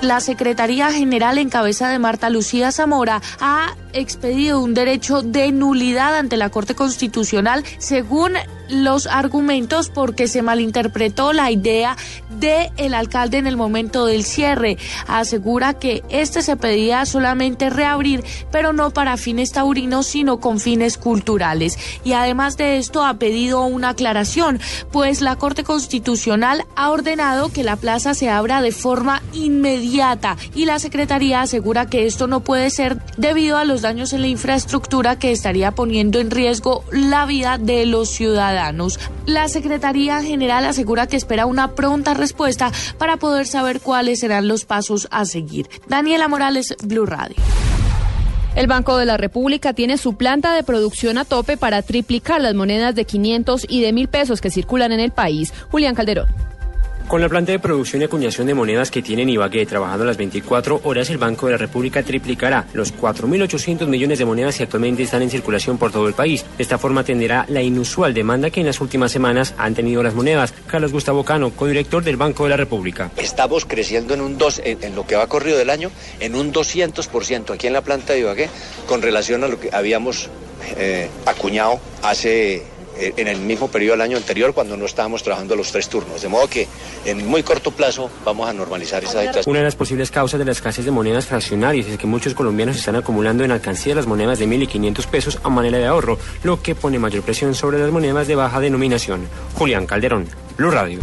[0.00, 6.16] La Secretaría General en cabeza de Marta Lucía Zamora ha expedido un derecho de nulidad
[6.16, 8.34] ante la Corte Constitucional según
[8.68, 11.96] los argumentos porque se malinterpretó la idea
[12.30, 14.78] de el alcalde en el momento del cierre.
[15.06, 20.98] Asegura que este se pedía solamente reabrir, pero no para fines taurinos, sino con fines
[20.98, 21.78] culturales.
[22.04, 24.60] Y además de esto ha pedido una aclaración,
[24.92, 30.64] pues la Corte Constitucional ha ordenado que la plaza se abra de forma inmediata y
[30.64, 35.18] la Secretaría asegura que esto no puede ser debido a los daños en la infraestructura
[35.18, 38.98] que estaría poniendo en riesgo la vida de los ciudadanos.
[39.26, 44.64] La Secretaría General asegura que espera una pronta respuesta para poder saber cuáles serán los
[44.64, 45.68] pasos a seguir.
[45.88, 47.36] Daniela Morales, Blue Radio.
[48.54, 52.54] El Banco de la República tiene su planta de producción a tope para triplicar las
[52.54, 55.52] monedas de 500 y de 1000 pesos que circulan en el país.
[55.70, 56.26] Julián Calderón.
[57.08, 60.18] Con la planta de producción y acuñación de monedas que tiene en Ibagué trabajando las
[60.18, 65.04] 24 horas, el Banco de la República triplicará los 4.800 millones de monedas que actualmente
[65.04, 66.44] están en circulación por todo el país.
[66.58, 70.12] De esta forma atenderá la inusual demanda que en las últimas semanas han tenido las
[70.12, 70.52] monedas.
[70.66, 73.10] Carlos Gustavo Cano, codirector del Banco de la República.
[73.16, 75.90] Estamos creciendo en un dos, en, lo que va corrido del año,
[76.20, 78.50] en un 200% aquí en la planta de Ibagué,
[78.86, 80.28] con relación a lo que habíamos
[80.76, 82.64] eh, acuñado hace
[82.98, 86.22] en el mismo periodo del año anterior cuando no estábamos trabajando los tres turnos.
[86.22, 86.66] De modo que
[87.04, 89.44] en muy corto plazo vamos a normalizar esa situación.
[89.46, 92.76] Una de las posibles causas de la escasez de monedas fraccionarias es que muchos colombianos
[92.76, 96.18] están acumulando en alcancía las monedas de 1.000 y 500 pesos a manera de ahorro,
[96.42, 99.28] lo que pone mayor presión sobre las monedas de baja denominación.
[99.54, 101.00] Julián Calderón, Blue Radio.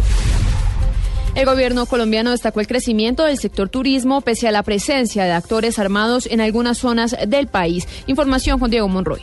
[1.34, 5.78] El gobierno colombiano destacó el crecimiento del sector turismo pese a la presencia de actores
[5.78, 7.86] armados en algunas zonas del país.
[8.06, 9.20] Información con Diego Monroy.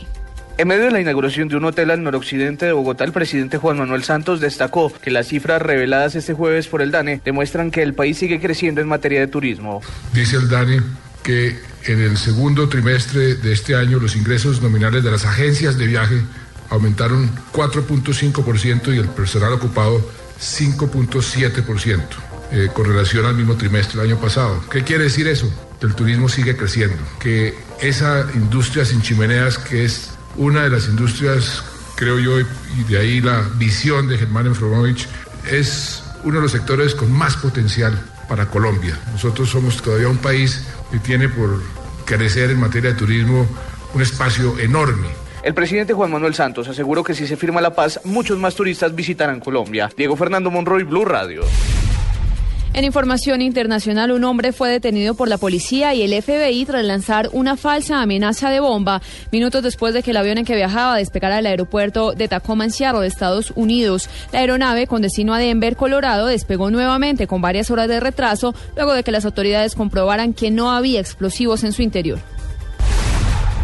[0.56, 3.76] En medio de la inauguración de un hotel al noroccidente de Bogotá, el presidente Juan
[3.76, 7.92] Manuel Santos destacó que las cifras reveladas este jueves por el DANE demuestran que el
[7.94, 9.82] país sigue creciendo en materia de turismo.
[10.12, 10.80] Dice el DANE
[11.24, 15.88] que en el segundo trimestre de este año los ingresos nominales de las agencias de
[15.88, 16.20] viaje
[16.70, 20.08] aumentaron 4.5% y el personal ocupado
[20.40, 22.00] 5.7%
[22.52, 24.62] eh, con relación al mismo trimestre del año pasado.
[24.70, 25.52] ¿Qué quiere decir eso?
[25.80, 30.88] Que el turismo sigue creciendo, que esa industria sin chimeneas que es una de las
[30.88, 31.62] industrias,
[31.96, 35.06] creo yo, y de ahí la visión de Germán Enfromovich,
[35.50, 38.98] es uno de los sectores con más potencial para Colombia.
[39.12, 41.62] Nosotros somos todavía un país que tiene por
[42.04, 43.46] crecer en materia de turismo
[43.94, 45.08] un espacio enorme
[45.42, 48.94] El presidente Juan Manuel Santos aseguró que si se firma la paz, muchos más turistas
[48.94, 49.90] visitarán Colombia.
[49.96, 51.42] Diego Fernando Monroy, Blue Radio.
[52.74, 57.30] En información internacional, un hombre fue detenido por la policía y el FBI tras lanzar
[57.32, 61.36] una falsa amenaza de bomba minutos después de que el avión en que viajaba despegara
[61.36, 64.08] del aeropuerto de Tacoma en Seattle, Estados Unidos.
[64.32, 68.92] La aeronave con destino a Denver, Colorado, despegó nuevamente con varias horas de retraso luego
[68.92, 72.18] de que las autoridades comprobaran que no había explosivos en su interior.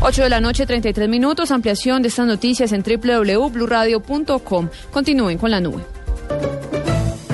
[0.03, 1.51] 8 de la noche, 33 minutos.
[1.51, 4.69] Ampliación de estas noticias en www.bluradio.com.
[4.93, 6.00] Continúen con la nube.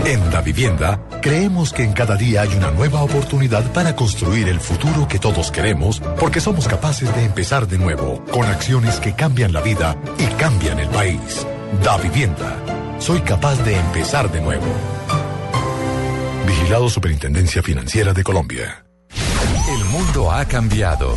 [0.06, 4.60] En Da Vivienda, creemos que en cada día hay una nueva oportunidad para construir el
[4.60, 9.52] futuro que todos queremos, porque somos capaces de empezar de nuevo, con acciones que cambian
[9.52, 11.44] la vida y cambian el país.
[11.82, 12.56] Da Vivienda.
[13.00, 14.66] Soy capaz de empezar de nuevo.
[16.46, 18.86] Vigilado Superintendencia Financiera de Colombia.
[19.68, 21.16] El mundo ha cambiado.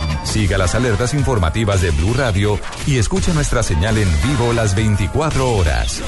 [0.23, 5.53] Siga las alertas informativas de Blue Radio y escuche nuestra señal en vivo las 24
[5.53, 6.01] horas.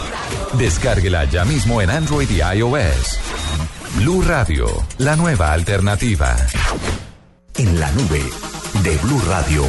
[0.53, 3.19] Descárguela ya mismo en Android y iOS.
[3.97, 6.35] Blue Radio, la nueva alternativa.
[7.57, 8.23] En la nube
[8.83, 9.63] de Blue Radio,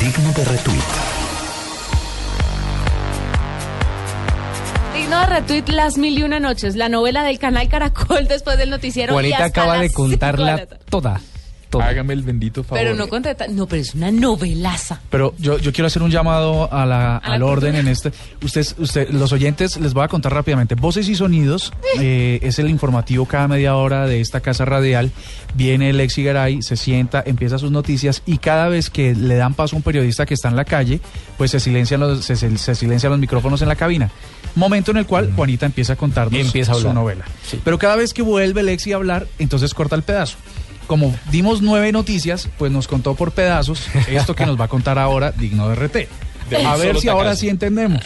[0.00, 0.82] digno de retweet.
[4.94, 8.70] Digno de retweet Las Mil y Una Noches, la novela del canal Caracol después del
[8.70, 9.12] noticiero.
[9.12, 10.56] Juanita acaba de contarla
[10.90, 11.18] la
[11.72, 12.82] Hágame el bendito favor.
[12.82, 13.46] Pero no contesta.
[13.48, 15.00] No, pero es una novelaza.
[15.10, 17.80] Pero yo, yo quiero hacer un llamado a la, A la al orden cultura.
[17.80, 18.12] en este.
[18.42, 20.74] Ustedes, usted, los oyentes, les voy a contar rápidamente.
[20.74, 25.10] Voces y Sonidos eh, es el informativo cada media hora de esta casa radial.
[25.54, 29.76] Viene Lexi Garay, se sienta, empieza sus noticias y cada vez que le dan paso
[29.76, 31.00] a un periodista que está en la calle,
[31.36, 34.10] pues se silencian los, se, se- se silencian los micrófonos en la cabina.
[34.54, 37.24] Momento en el cual Juanita empieza a contarnos Empieza a su novela.
[37.64, 40.36] Pero cada vez que vuelve Lexi a hablar, entonces corta el pedazo.
[40.88, 44.98] Como dimos nueve noticias, pues nos contó por pedazos esto que nos va a contar
[44.98, 45.96] ahora, digno de RT.
[46.50, 48.02] De A ver si ahora sí entendemos.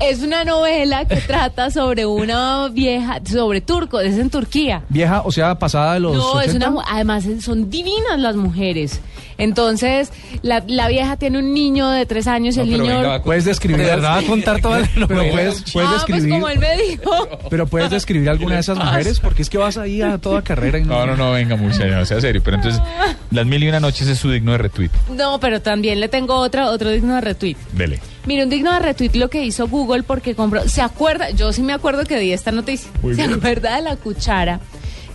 [0.00, 4.82] Es una novela que trata sobre una vieja, sobre turco, es en Turquía.
[4.88, 6.16] Vieja, o sea, pasada de los.
[6.16, 6.70] No, es 80.
[6.70, 9.00] una, además son divinas las mujeres.
[9.40, 13.22] Entonces, la, la vieja tiene un niño de tres años y el niño...
[13.22, 13.78] Puedes describir.
[13.86, 15.32] ¿De verdad va a contar toda la Pero novela?
[15.32, 16.30] puedes, puedes ah, pues describir.
[16.30, 17.28] como él me dijo.
[17.50, 20.78] Pero puedes describir alguna de esas mujeres porque es que vas ahí a toda carrera
[20.78, 22.42] y No, no, no, venga, mucha, no sea serio.
[22.44, 22.82] Pero entonces,
[23.30, 24.90] Las Mil y Una Noches es su digno de retweet.
[25.16, 27.56] No, pero también le tengo otra, otro digno de retweet.
[27.72, 27.98] Dele.
[28.26, 30.68] Mire, un digno de retweet lo que hizo Google porque compró.
[30.68, 31.30] ¿Se acuerda?
[31.30, 32.90] Yo sí me acuerdo que di esta noticia.
[33.02, 33.34] Muy ¿Se bien.
[33.38, 34.60] acuerda de la cuchara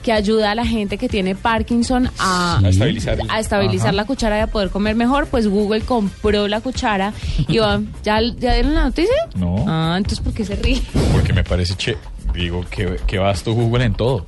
[0.03, 3.17] que ayuda a la gente que tiene Parkinson a, A estabilizar.
[3.27, 3.95] a estabilizar Ajá.
[3.95, 5.25] la cuchara y a poder comer mejor?
[5.27, 7.11] Pues Google compró la cuchara
[7.47, 9.15] y va- ¿ya, ¿ya dieron la noticia?
[9.35, 9.65] No.
[9.67, 10.81] Ah, entonces ¿por qué se ríe?
[11.11, 11.97] Porque me parece, che,
[12.35, 14.25] digo, que, que vasto Google en todo.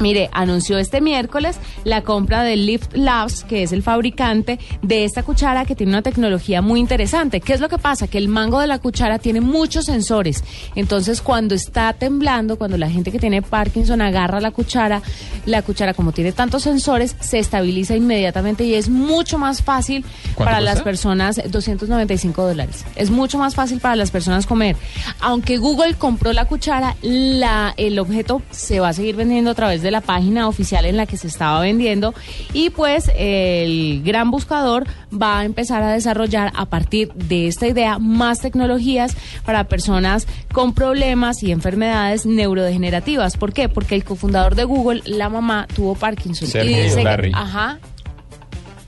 [0.00, 5.22] Mire, anunció este miércoles la compra de Lift Labs, que es el fabricante de esta
[5.22, 7.40] cuchara que tiene una tecnología muy interesante.
[7.40, 8.06] ¿Qué es lo que pasa?
[8.06, 10.44] Que el mango de la cuchara tiene muchos sensores.
[10.74, 15.02] Entonces, cuando está temblando, cuando la gente que tiene Parkinson agarra la cuchara,
[15.46, 20.44] la cuchara, como tiene tantos sensores, se estabiliza inmediatamente y es mucho más fácil ¿Cuánto
[20.44, 22.84] para las personas, 295 dólares.
[22.96, 24.76] Es mucho más fácil para las personas comer.
[25.20, 29.82] Aunque Google compró la cuchara, la, el objeto se va a seguir vendiendo a través
[29.82, 32.14] de la página oficial en la que se estaba vendiendo
[32.52, 37.98] y pues el gran buscador va a empezar a desarrollar a partir de esta idea
[37.98, 43.36] más tecnologías para personas con problemas y enfermedades neurodegenerativas.
[43.36, 43.68] ¿Por qué?
[43.68, 46.48] Porque el cofundador de Google, la mamá, tuvo Parkinson.
[46.48, 47.78] Sergey y dice ajá.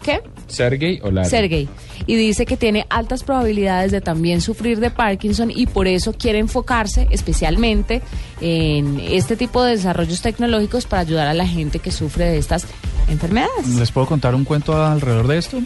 [0.02, 0.22] ¿Qué?
[0.46, 1.28] ¿Sergey o Larry?
[1.28, 1.68] Sergey.
[2.06, 6.38] Y dice que tiene altas probabilidades de también sufrir de Parkinson y por eso quiere
[6.38, 8.02] enfocarse especialmente
[8.40, 12.66] en este tipo de desarrollos tecnológicos para ayudar a la gente que sufre de estas
[13.08, 13.68] enfermedades.
[13.76, 15.60] ¿Les puedo contar un cuento alrededor de esto?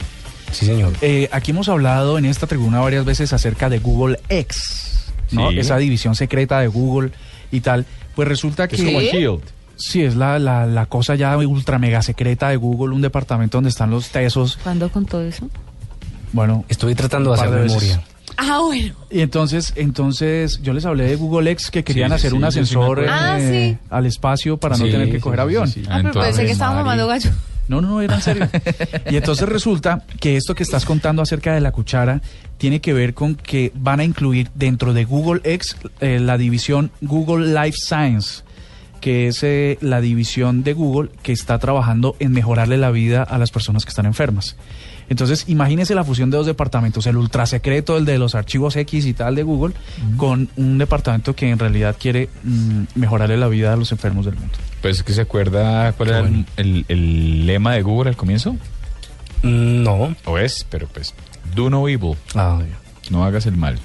[0.53, 0.93] Sí, señor.
[1.01, 5.51] Eh, aquí hemos hablado en esta tribuna varias veces acerca de Google X, ¿no?
[5.51, 5.59] Sí.
[5.59, 7.11] Esa división secreta de Google
[7.51, 7.87] y tal.
[8.15, 8.77] Pues resulta que...
[8.77, 9.43] Es como el Shield.
[9.77, 13.71] Sí, es la, la, la cosa ya ultra mega secreta de Google, un departamento donde
[13.71, 14.57] están los tesos.
[14.63, 15.49] ¿Cuándo con todo eso?
[16.35, 17.67] Bueno, Estoy tratando de hacer veces.
[17.69, 18.03] memoria.
[18.37, 18.95] Ah, bueno.
[19.11, 22.67] Y entonces, entonces yo les hablé de Google X que querían Sí, hacer sí, un
[22.67, 23.07] sí acuerdo.
[23.09, 23.87] Ah, eh, sí.
[23.91, 25.69] al espacio para no tener que sí, coger sí, avión.
[25.69, 25.89] sí, sí.
[25.89, 26.75] Ah, pero pensé que Mari.
[26.77, 27.31] mamando gallo.
[27.69, 28.49] No, no, no, era en serio.
[29.11, 32.21] y entonces resulta que esto que estás contando acerca de la cuchara
[32.59, 36.91] tiene que ver con que van a incluir dentro de Google X eh, la división
[37.01, 38.43] Google Life Science.
[39.01, 43.39] que es eh, la división de Google que está trabajando en mejorarle la vida a
[43.39, 44.57] las personas que están enfermas.
[45.09, 49.05] Entonces, imagínese la fusión de dos departamentos, el ultra secreto, el de los archivos X
[49.07, 49.75] y tal de Google,
[50.17, 54.35] con un departamento que en realidad quiere mm, mejorarle la vida a los enfermos del
[54.37, 54.55] mundo.
[54.81, 58.57] Pues que se acuerda cuál era el- el, el lema de Google al comienzo.
[59.43, 60.15] No.
[60.25, 61.15] O es, pero pues,
[61.55, 62.17] do no evil.
[62.35, 62.61] Ah,
[63.11, 63.79] No hagas el mal.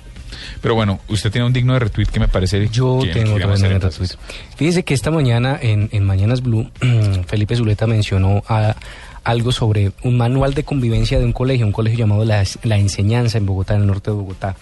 [0.61, 3.51] Pero bueno, usted tiene un digno de retweet que me parece Yo que tengo otro
[3.51, 4.17] hacer en entonces.
[4.55, 6.69] Fíjese que esta mañana en, en Mañanas Blue,
[7.27, 8.75] Felipe Zuleta mencionó a-
[9.23, 13.37] algo sobre un manual de convivencia de un colegio, un colegio llamado La, La Enseñanza
[13.37, 14.55] en Bogotá, en el norte de Bogotá,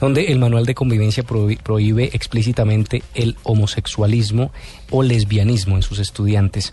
[0.00, 4.52] donde el manual de convivencia prohí- prohíbe explícitamente el homosexualismo
[4.90, 6.72] o lesbianismo en sus estudiantes.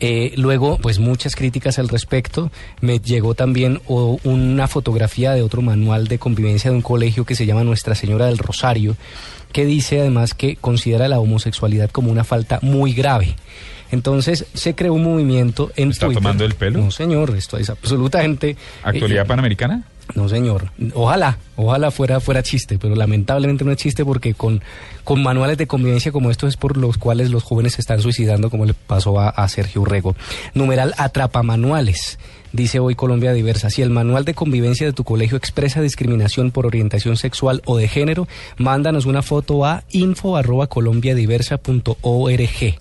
[0.00, 2.50] Eh, luego, pues muchas críticas al respecto.
[2.80, 7.46] Me llegó también una fotografía de otro manual de convivencia de un colegio que se
[7.46, 8.96] llama Nuestra Señora del Rosario,
[9.52, 13.36] que dice además que considera la homosexualidad como una falta muy grave.
[13.92, 16.22] Entonces se creó un movimiento en ¿Está Twitter.
[16.22, 16.80] tomando el pelo?
[16.80, 18.56] No, señor, esto es absolutamente...
[18.82, 19.84] ¿Actualidad eh, panamericana?
[20.14, 20.70] no, señor.
[20.94, 24.60] Ojalá, ojalá fuera, fuera chiste, pero lamentablemente no es chiste porque con,
[25.04, 28.50] con manuales de convivencia como estos es por los cuales los jóvenes se están suicidando,
[28.50, 30.16] como le pasó a, a Sergio Urrego.
[30.54, 32.18] Numeral atrapa manuales.
[32.52, 36.66] Dice hoy Colombia Diversa, si el manual de convivencia de tu colegio expresa discriminación por
[36.66, 38.28] orientación sexual o de género,
[38.58, 42.76] mándanos una foto a info arroba colombiadiversa.org.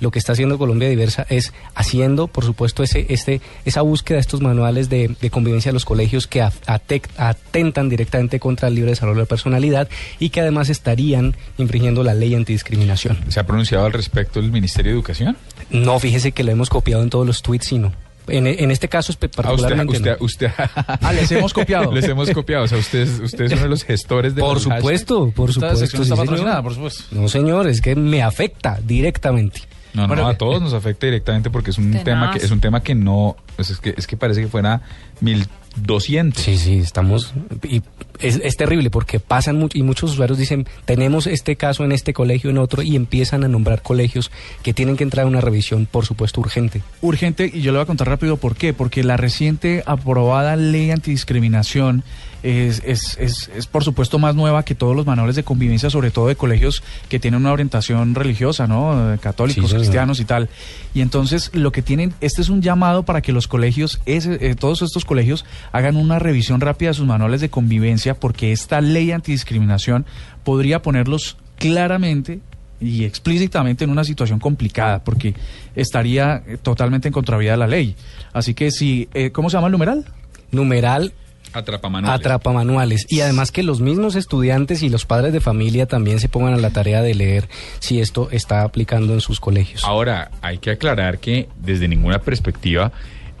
[0.00, 4.20] Lo que está haciendo Colombia Diversa es haciendo, por supuesto, ese, este, esa búsqueda de
[4.20, 8.90] estos manuales de, de convivencia de los colegios que atec- atentan directamente contra el libre
[8.90, 13.18] desarrollo de la personalidad y que además estarían infringiendo la ley antidiscriminación.
[13.28, 15.36] ¿Se ha pronunciado al respecto el Ministerio de Educación?
[15.70, 17.92] No, fíjese que lo hemos copiado en todos los tweets, sino.
[18.28, 19.96] En, en este caso Ah, usted, particularmente.
[19.96, 20.24] usted, no.
[20.24, 20.50] usted-
[21.00, 21.92] Ah, les hemos copiado.
[21.92, 22.64] Les hemos copiado.
[22.64, 25.76] O sea, ustedes, ustedes son uno de los gestores de Por supuesto, por supuesto.
[25.78, 26.26] sección sí, está señor.
[26.26, 27.02] patrocinada, por supuesto.
[27.12, 29.60] No, señor, es que me afecta directamente.
[29.94, 32.04] No, no, Bueno, a todos nos afecta directamente porque es un Tenaz.
[32.04, 34.82] tema que es un tema que no pues es que es que parece que fuera
[35.20, 36.42] 1200.
[36.42, 37.32] Sí, sí, estamos
[37.62, 37.82] y
[38.20, 42.12] es, es terrible porque pasan mucho y muchos usuarios dicen, "Tenemos este caso en este
[42.12, 44.30] colegio en otro" y empiezan a nombrar colegios
[44.62, 46.82] que tienen que entrar a una revisión, por supuesto, urgente.
[47.02, 48.72] urgente y yo le voy a contar rápido por qué.
[48.72, 52.04] Porque la reciente aprobada ley antidiscriminación
[52.42, 56.10] es, es, es, es, por supuesto más nueva que todos los manuales de convivencia, sobre
[56.10, 59.14] todo de colegios que tienen una orientación religiosa, ¿no?
[59.14, 60.48] Eh, Católicos, Sí, cristianos y tal.
[60.94, 64.54] Y entonces lo que tienen, este es un llamado para que los colegios, ese, eh,
[64.54, 69.12] todos estos colegios hagan una revisión rápida de sus manuales de convivencia porque esta ley
[69.12, 70.06] antidiscriminación
[70.44, 72.40] podría ponerlos claramente
[72.80, 75.34] y explícitamente en una situación complicada porque
[75.74, 77.96] estaría eh, totalmente en contravía de la ley.
[78.32, 80.04] Así que si, eh, ¿cómo se llama el numeral?
[80.50, 81.12] Numeral
[81.52, 82.20] Atrapamanuales.
[82.20, 86.52] atrapamanuales y además que los mismos estudiantes y los padres de familia también se pongan
[86.52, 89.84] a la tarea de leer si esto está aplicando en sus colegios.
[89.84, 92.92] Ahora, hay que aclarar que desde ninguna perspectiva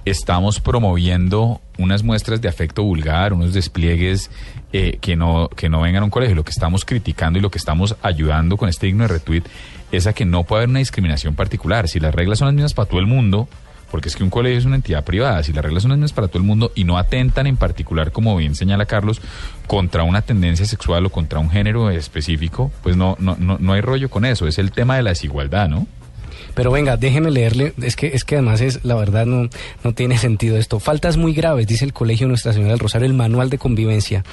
[0.06, 4.30] estamos promoviendo unas muestras de afecto vulgar, unos despliegues
[4.72, 6.36] eh, que, no, que no vengan a un colegio.
[6.36, 9.42] Lo que estamos criticando y lo que estamos ayudando con este digno de retweet
[9.90, 11.88] es a que no puede haber una discriminación particular.
[11.88, 13.48] Si las reglas son las mismas para todo el mundo,
[13.90, 16.12] porque es que un colegio es una entidad privada, si las reglas son las mismas
[16.12, 19.20] para todo el mundo y no atentan en particular, como bien señala Carlos,
[19.66, 23.80] contra una tendencia sexual o contra un género específico, pues no, no, no, no hay
[23.80, 24.46] rollo con eso.
[24.46, 25.88] Es el tema de la desigualdad, ¿no?
[26.56, 29.50] Pero venga, déjeme leerle, es que, es que además es, la verdad no,
[29.84, 30.80] no tiene sentido esto.
[30.80, 34.24] Faltas muy graves, dice el Colegio Nuestra Señora del Rosario, el manual de convivencia.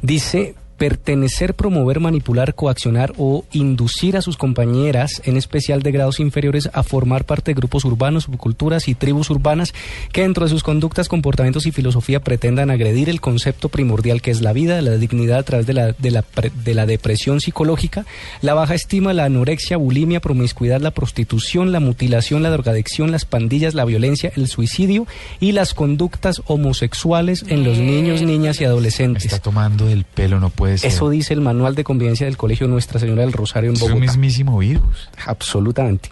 [0.00, 6.70] Dice pertenecer, promover, manipular, coaccionar o inducir a sus compañeras, en especial de grados inferiores,
[6.72, 9.74] a formar parte de grupos urbanos, subculturas y tribus urbanas
[10.12, 14.40] que dentro de sus conductas, comportamientos y filosofía pretendan agredir el concepto primordial que es
[14.40, 16.24] la vida, la dignidad a través de la, de la,
[16.64, 18.06] de la depresión psicológica,
[18.40, 23.74] la baja estima, la anorexia, bulimia, promiscuidad, la prostitución, la mutilación, la drogadicción, las pandillas,
[23.74, 25.06] la violencia, el suicidio
[25.40, 29.24] y las conductas homosexuales en los niños, niñas y adolescentes.
[29.24, 30.90] Está tomando el pelo, no puede ser.
[30.90, 33.88] Eso dice el manual de convivencia del Colegio Nuestra Señora del Rosario en Es un
[33.88, 34.04] Bogotá.
[34.06, 35.08] mismísimo virus.
[35.24, 36.10] Absolutamente.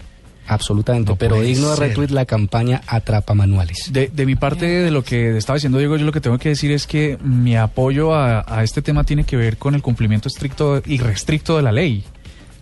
[0.49, 1.11] Absolutamente.
[1.11, 3.91] No pero digno de retweet la campaña Atrapa Manuales.
[3.93, 6.51] De, de mi parte, de lo que estaba diciendo Diego, yo lo que tengo que
[6.51, 10.29] decir es que mi apoyo a, a este tema tiene que ver con el cumplimiento
[10.29, 12.05] estricto y restricto de la ley,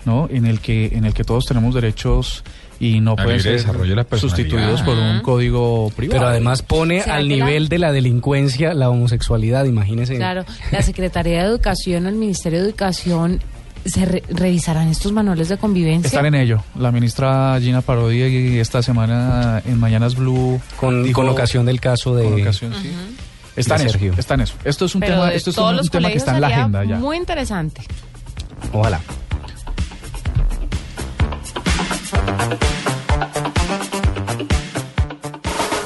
[0.07, 0.29] ¿no?
[0.31, 2.43] En el que, en el que todos tenemos derechos
[2.81, 3.61] y no pueden ser
[4.19, 6.19] sustituidos por un código privado.
[6.21, 10.17] Pero además pone ¿Será al la- nivel de la delincuencia la homosexualidad, imagínese.
[10.17, 13.41] Claro, la Secretaría de Educación o el Ministerio de Educación
[13.85, 16.09] se re- revisarán estos manuales de convivencia.
[16.09, 16.63] Están en ello.
[16.79, 22.15] La ministra Gina Parodi esta semana en Mañanas Blue Con, dijo- con ocasión del caso
[22.17, 22.25] de...
[22.25, 22.91] con ocasión, sí.
[23.57, 24.15] Está en eso, Sergio.
[24.19, 24.55] está en eso.
[24.65, 26.83] Esto es un Pero tema, esto es un, los tema que está en la agenda
[26.85, 26.97] ya.
[26.97, 27.83] Muy interesante.
[28.73, 29.01] Ojalá.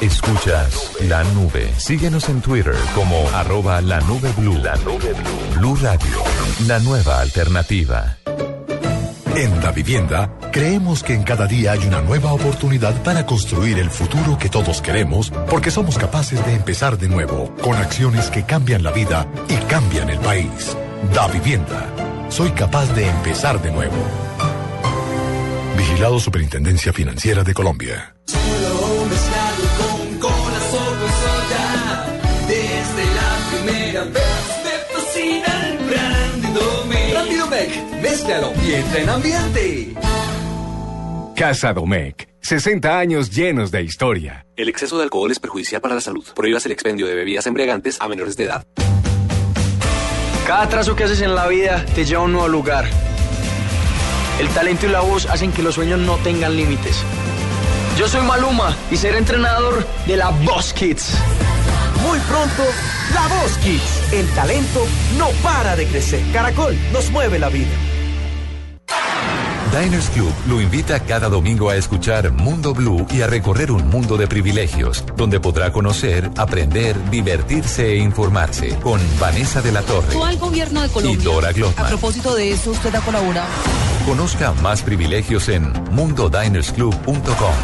[0.01, 1.73] Escuchas la nube.
[1.77, 4.59] Síguenos en Twitter como arroba la nube blue.
[4.59, 5.59] La nube blue.
[5.59, 6.23] Blue Radio,
[6.67, 8.17] la nueva alternativa.
[9.35, 13.91] En Da Vivienda, creemos que en cada día hay una nueva oportunidad para construir el
[13.91, 18.83] futuro que todos queremos, porque somos capaces de empezar de nuevo, con acciones que cambian
[18.83, 20.77] la vida y cambian el país.
[21.15, 21.87] Da Vivienda.
[22.31, 24.28] Soy capaz de empezar de nuevo.
[25.79, 28.13] Vigilado Superintendencia Financiera de Colombia.
[28.27, 31.67] Solo mezclado con cola con soya.
[32.49, 37.11] Desde la primera vez me fascina el Brandy Domec.
[37.13, 39.95] Brandy Domec, mézclalo y entra en ambiente.
[41.37, 42.29] Casa Domecq.
[42.41, 44.45] 60 años llenos de historia.
[44.57, 46.25] El exceso de alcohol es perjudicial para la salud.
[46.35, 48.67] Prohíbas el expendio de bebidas embriagantes a menores de edad.
[50.45, 52.91] Cada trazo que haces en la vida te lleva a un nuevo lugar.
[54.39, 57.03] El talento y la voz hacen que los sueños no tengan límites.
[57.99, 61.15] Yo soy Maluma y seré entrenador de la Boss Kids.
[62.03, 62.63] Muy pronto,
[63.13, 64.13] La Voz Kids.
[64.13, 64.87] El talento
[65.17, 66.23] no para de crecer.
[66.33, 67.73] Caracol nos mueve la vida.
[69.71, 74.17] Diners Club lo invita cada domingo a escuchar Mundo Blue y a recorrer un mundo
[74.17, 80.39] de privilegios, donde podrá conocer, aprender, divertirse e informarse con Vanessa de la Torre Actual
[80.39, 81.25] gobierno de y Colombia.
[81.25, 81.89] Dora A Glotman.
[81.89, 83.49] propósito de eso, usted ha colaborado.
[84.07, 87.55] Conozca más privilegios en mundodinersclub.com.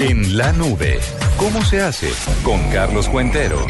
[0.00, 1.00] En la nube,
[1.36, 2.12] ¿cómo se hace?
[2.44, 3.64] Con Carlos Cuentero.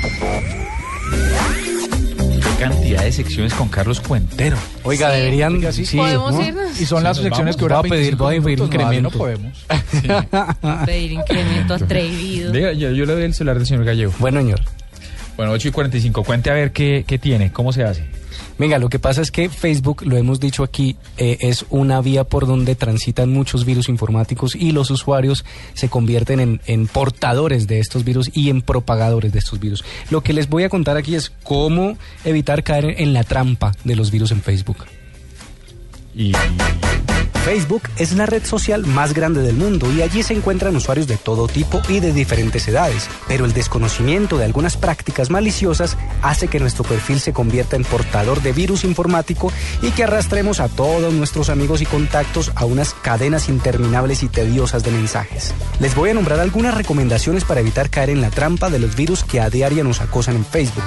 [2.58, 4.56] Cantidad de secciones con Carlos Cuentero.
[4.82, 5.54] Oiga, deberían.
[5.56, 5.84] Oiga, sí.
[5.84, 6.42] sí, ¿Podemos ¿no?
[6.42, 6.80] irnos?
[6.80, 7.56] Y son las Sí, secciones vamos.
[7.56, 8.70] que duran Voy a pedir- 25 voy a pedir minutos.
[8.70, 9.10] No, incremento.
[9.10, 10.86] no podemos.
[10.86, 12.52] Pedir incremento atrevido.
[12.52, 14.12] Diga, yo, yo le doy el celular del señor Gallego.
[14.18, 14.60] Bueno, señor.
[15.36, 16.24] Bueno, 8 y 45.
[16.24, 18.06] Cuente a ver qué, qué tiene, cómo se hace.
[18.58, 22.24] Venga, lo que pasa es que Facebook, lo hemos dicho aquí, eh, es una vía
[22.24, 25.44] por donde transitan muchos virus informáticos y los usuarios
[25.74, 29.84] se convierten en, en portadores de estos virus y en propagadores de estos virus.
[30.10, 33.94] Lo que les voy a contar aquí es cómo evitar caer en la trampa de
[33.94, 34.86] los virus en Facebook.
[36.14, 36.32] Y
[37.46, 41.16] Facebook es la red social más grande del mundo y allí se encuentran usuarios de
[41.16, 43.08] todo tipo y de diferentes edades.
[43.28, 48.42] Pero el desconocimiento de algunas prácticas maliciosas hace que nuestro perfil se convierta en portador
[48.42, 53.48] de virus informático y que arrastremos a todos nuestros amigos y contactos a unas cadenas
[53.48, 55.54] interminables y tediosas de mensajes.
[55.78, 59.22] Les voy a nombrar algunas recomendaciones para evitar caer en la trampa de los virus
[59.22, 60.82] que a diario nos acosan en Facebook.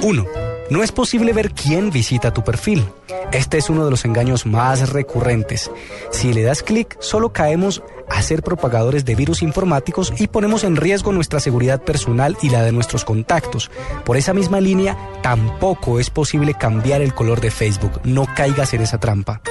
[0.00, 0.41] 1.
[0.72, 2.88] No es posible ver quién visita tu perfil.
[3.30, 5.70] Este es uno de los engaños más recurrentes.
[6.10, 10.76] Si le das clic, solo caemos a ser propagadores de virus informáticos y ponemos en
[10.76, 13.70] riesgo nuestra seguridad personal y la de nuestros contactos.
[14.06, 18.00] Por esa misma línea, tampoco es posible cambiar el color de Facebook.
[18.04, 19.42] No caigas en esa trampa.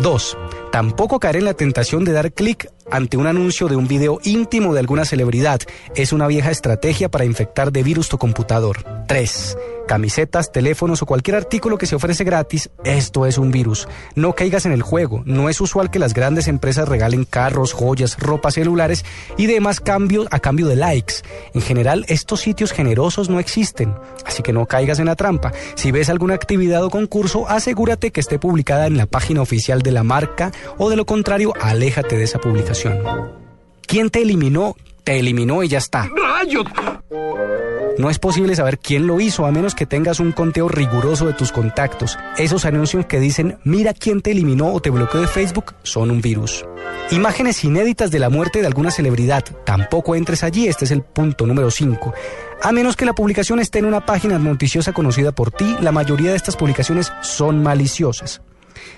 [0.00, 0.38] 2.
[0.72, 4.74] Tampoco caer en la tentación de dar clic ante un anuncio de un video íntimo
[4.74, 5.60] de alguna celebridad.
[5.94, 8.84] Es una vieja estrategia para infectar de virus tu computador.
[9.06, 9.56] 3.
[9.88, 13.88] Camisetas, teléfonos o cualquier artículo que se ofrece gratis, esto es un virus.
[14.14, 15.22] No caigas en el juego.
[15.24, 19.06] No es usual que las grandes empresas regalen carros, joyas, ropa, celulares
[19.38, 21.14] y demás cambios a cambio de likes.
[21.54, 23.94] En general, estos sitios generosos no existen,
[24.26, 25.52] así que no caigas en la trampa.
[25.74, 29.92] Si ves alguna actividad o concurso, asegúrate que esté publicada en la página oficial de
[29.92, 32.77] la marca o de lo contrario, aléjate de esa publicación.
[33.86, 34.76] ¿Quién te eliminó?
[35.04, 36.08] Te eliminó y ya está.
[36.14, 36.64] ¡Rayos!
[37.98, 41.32] No es posible saber quién lo hizo a menos que tengas un conteo riguroso de
[41.32, 42.16] tus contactos.
[42.36, 46.20] Esos anuncios que dicen mira quién te eliminó o te bloqueó de Facebook son un
[46.20, 46.64] virus.
[47.10, 49.44] Imágenes inéditas de la muerte de alguna celebridad.
[49.64, 52.14] Tampoco entres allí, este es el punto número 5.
[52.62, 56.30] A menos que la publicación esté en una página noticiosa conocida por ti, la mayoría
[56.30, 58.42] de estas publicaciones son maliciosas.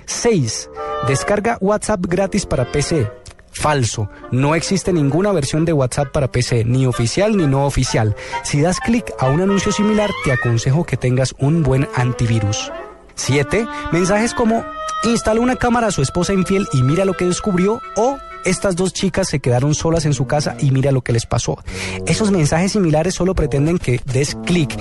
[0.04, 0.68] 6.
[1.08, 3.08] Descarga WhatsApp gratis para PC.
[3.50, 4.08] Falso.
[4.30, 8.16] No existe ninguna versión de WhatsApp para PC, ni oficial ni no oficial.
[8.42, 12.70] Si das clic a un anuncio similar, te aconsejo que tengas un buen antivirus.
[13.16, 13.66] 7.
[13.92, 14.64] Mensajes como
[15.04, 18.92] instala una cámara a su esposa infiel y mira lo que descubrió o estas dos
[18.92, 21.58] chicas se quedaron solas en su casa y mira lo que les pasó.
[22.06, 24.74] Esos mensajes similares solo pretenden que des clic,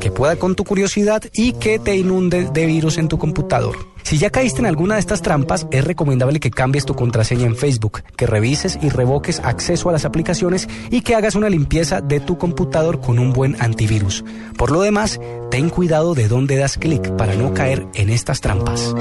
[0.00, 3.91] que pueda con tu curiosidad y que te inunde de virus en tu computador.
[4.02, 7.56] Si ya caíste en alguna de estas trampas, es recomendable que cambies tu contraseña en
[7.56, 12.20] Facebook, que revises y revoques acceso a las aplicaciones y que hagas una limpieza de
[12.20, 14.24] tu computador con un buen antivirus.
[14.56, 18.94] Por lo demás, ten cuidado de dónde das clic para no caer en estas trampas.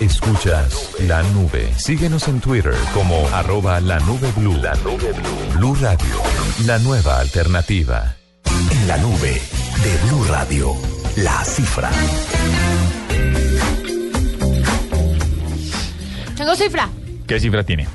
[0.00, 1.70] Escuchas la nube.
[1.76, 4.56] Síguenos en Twitter como arroba la nube blue.
[4.56, 5.58] La nube blue.
[5.58, 6.16] Blue Radio,
[6.64, 8.16] la nueva alternativa.
[8.70, 9.32] En la nube
[9.82, 10.74] de Blue Radio,
[11.16, 11.90] La cifra.
[16.40, 16.88] Tengo cifra.
[17.26, 17.86] ¿Qué cifra tiene?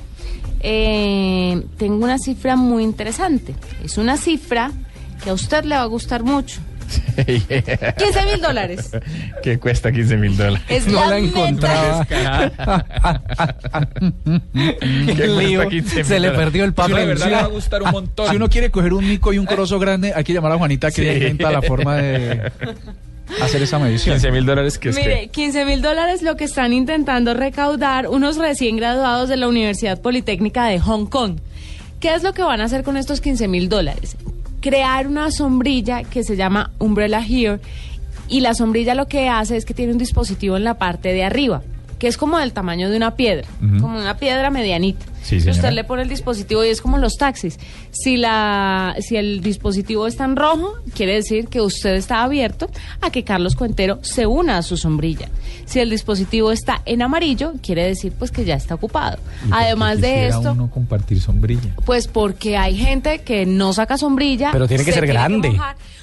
[0.59, 3.55] Eh, tengo una cifra muy interesante.
[3.83, 4.71] Es una cifra
[5.23, 6.61] que a usted le va a gustar mucho.
[7.15, 8.91] 15 mil dólares.
[9.43, 10.61] ¿Qué cuesta 15 mil dólares?
[10.69, 12.05] Es No la la encontraba.
[15.15, 15.63] ¿Qué lío.
[15.63, 16.97] cuesta 15 Se le perdió el papel.
[16.97, 18.29] De verdad le va a gustar un montón.
[18.29, 20.89] Si uno quiere coger un mico y un corozo grande, hay que llamar a Juanita
[20.91, 21.07] que Sí.
[21.07, 22.51] ella inventa la forma de
[23.41, 24.15] hacer esa medición.
[24.15, 28.37] 15 mil dólares que es Mire, 15 mil dólares lo que están intentando recaudar unos
[28.37, 31.37] recién graduados de la Universidad Politécnica de Hong Kong.
[31.99, 34.17] ¿Qué es lo que van a hacer con estos 15 mil dólares?
[34.61, 37.59] Crear una sombrilla que se llama Umbrella Here
[38.27, 41.23] y la sombrilla lo que hace es que tiene un dispositivo en la parte de
[41.23, 41.61] arriba,
[41.99, 45.05] que es como del tamaño de una piedra, como una piedra medianita.
[45.25, 45.37] Sí.
[45.49, 47.57] Usted le pone el dispositivo y es como los taxis.
[47.91, 52.69] Si la si el dispositivo está en rojo, quiere decir que usted está abierto
[53.01, 55.29] a que Carlos Cuentero se una a su sombrilla.
[55.65, 59.17] Si el dispositivo está en amarillo, quiere decir pues que ya está ocupado.
[59.51, 61.75] Además de esto, uno compartir sombrilla.
[61.85, 64.49] pues porque hay gente que no saca sombrilla.
[64.51, 65.59] Pero tiene que se ser grande.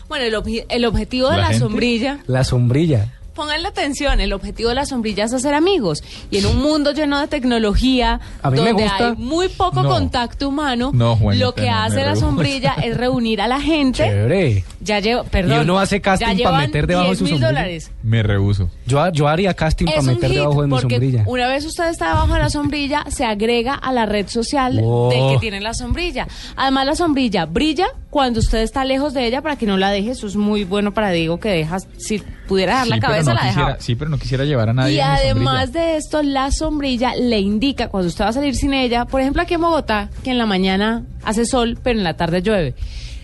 [0.08, 1.60] Bueno, el, obje- el objetivo de ¿La la, gente?
[1.60, 3.06] sombrilla La sombrilla.
[3.34, 6.02] Pónganle atención, el objetivo de la sombrilla es hacer amigos.
[6.30, 9.08] Y en un mundo lleno de tecnología, donde gusta.
[9.08, 9.88] hay muy poco No.
[9.88, 14.04] contacto humano, No, Juanita, lo que no, hace la sombrilla es reunir a la gente.
[14.04, 14.64] Chévere.
[14.80, 15.58] Ya lleva, perdón.
[15.58, 17.46] Y uno hace casting ya pa' llevan meter debajo de su 10.000 sombrilla.
[17.46, 17.90] dólares.
[18.02, 18.68] Me rehuso.
[18.86, 21.24] Yo, yo haría casting para meter hit debajo de mi sombrilla.
[21.26, 24.84] una vez usted está debajo de la sombrilla, se agrega a la red social del
[25.32, 26.26] que tiene la sombrilla.
[26.56, 30.10] Además, la sombrilla brilla cuando usted está lejos de ella para que no la deje.
[30.10, 31.86] Eso es muy bueno para Diego que dejas.
[31.96, 32.22] Si
[32.52, 33.80] pudiera dar la Sí, cabeza, no la quisiera, dejaba.
[33.82, 37.88] sí, pero no quisiera llevar a nadie Y además de esto, la sombrilla le indica
[37.88, 40.44] cuando usted va a salir sin ella, por ejemplo aquí en Bogotá, que en la
[40.46, 42.74] mañana hace sol, pero en la tarde llueve.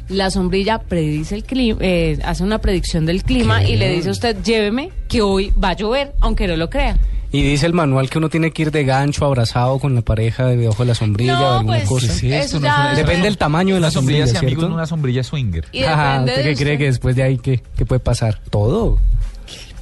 [0.09, 4.12] La sombrilla predice el clima, eh, hace una predicción del clima y le dice a
[4.12, 6.97] usted, lléveme que hoy va a llover, aunque no lo crea.
[7.31, 10.47] Y dice el manual que uno tiene que ir de gancho, abrazado con la pareja
[10.47, 12.26] debajo de la sombrilla No, o alguna pues, cosa.
[12.26, 14.66] ya- eso no Depende del tamaño de la sombrilla sombrilla, amigos ¿cierto?
[14.66, 15.66] en una sombrilla swinger.
[15.70, 18.41] Y Ajá, ¿Usted qué cree que después de ahí qué, qué puede pasar?
[18.49, 18.99] Todo.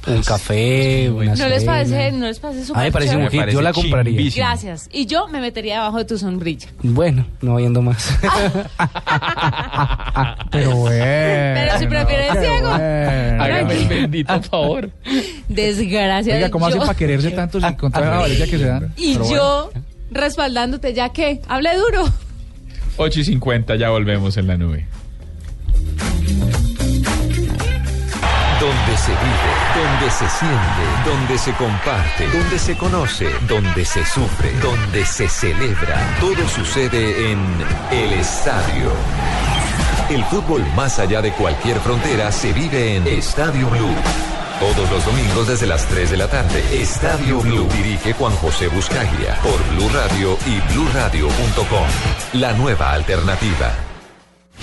[0.07, 3.29] Un café, una ¿No les parece, no les parece súper A mí me parece un
[3.29, 4.31] hit, yo la compraría.
[4.35, 4.87] Gracias.
[4.91, 6.69] Y yo me metería debajo de tu sombrilla.
[6.81, 8.17] Bueno, no viendo más.
[10.51, 11.03] Pero bueno.
[11.03, 12.67] Pero si prefieres ciego.
[12.69, 14.89] Hágame el bendito favor.
[15.49, 16.35] Desgracia.
[16.35, 18.93] Oiga, ¿cómo hacen para quererse tanto sin contar la varilla que se dan?
[18.95, 19.37] Y Pero bueno.
[19.37, 19.71] yo
[20.11, 21.41] respaldándote, ¿ya qué?
[21.47, 22.05] Hable duro.
[22.97, 24.87] 8 y 50, ya volvemos en la nube.
[28.59, 34.51] Donde se vive, donde se siente, donde se comparte, donde se conoce, donde se sufre,
[34.61, 35.97] donde se celebra.
[36.19, 37.39] Todo sucede en
[37.91, 38.91] el estadio.
[40.09, 43.95] El fútbol más allá de cualquier frontera se vive en Estadio Blue.
[44.59, 46.63] Todos los domingos desde las 3 de la tarde.
[46.71, 51.87] Estadio Blue dirige Juan José Buscaglia por Blue Radio y bluradio.com.
[52.33, 53.86] La nueva alternativa.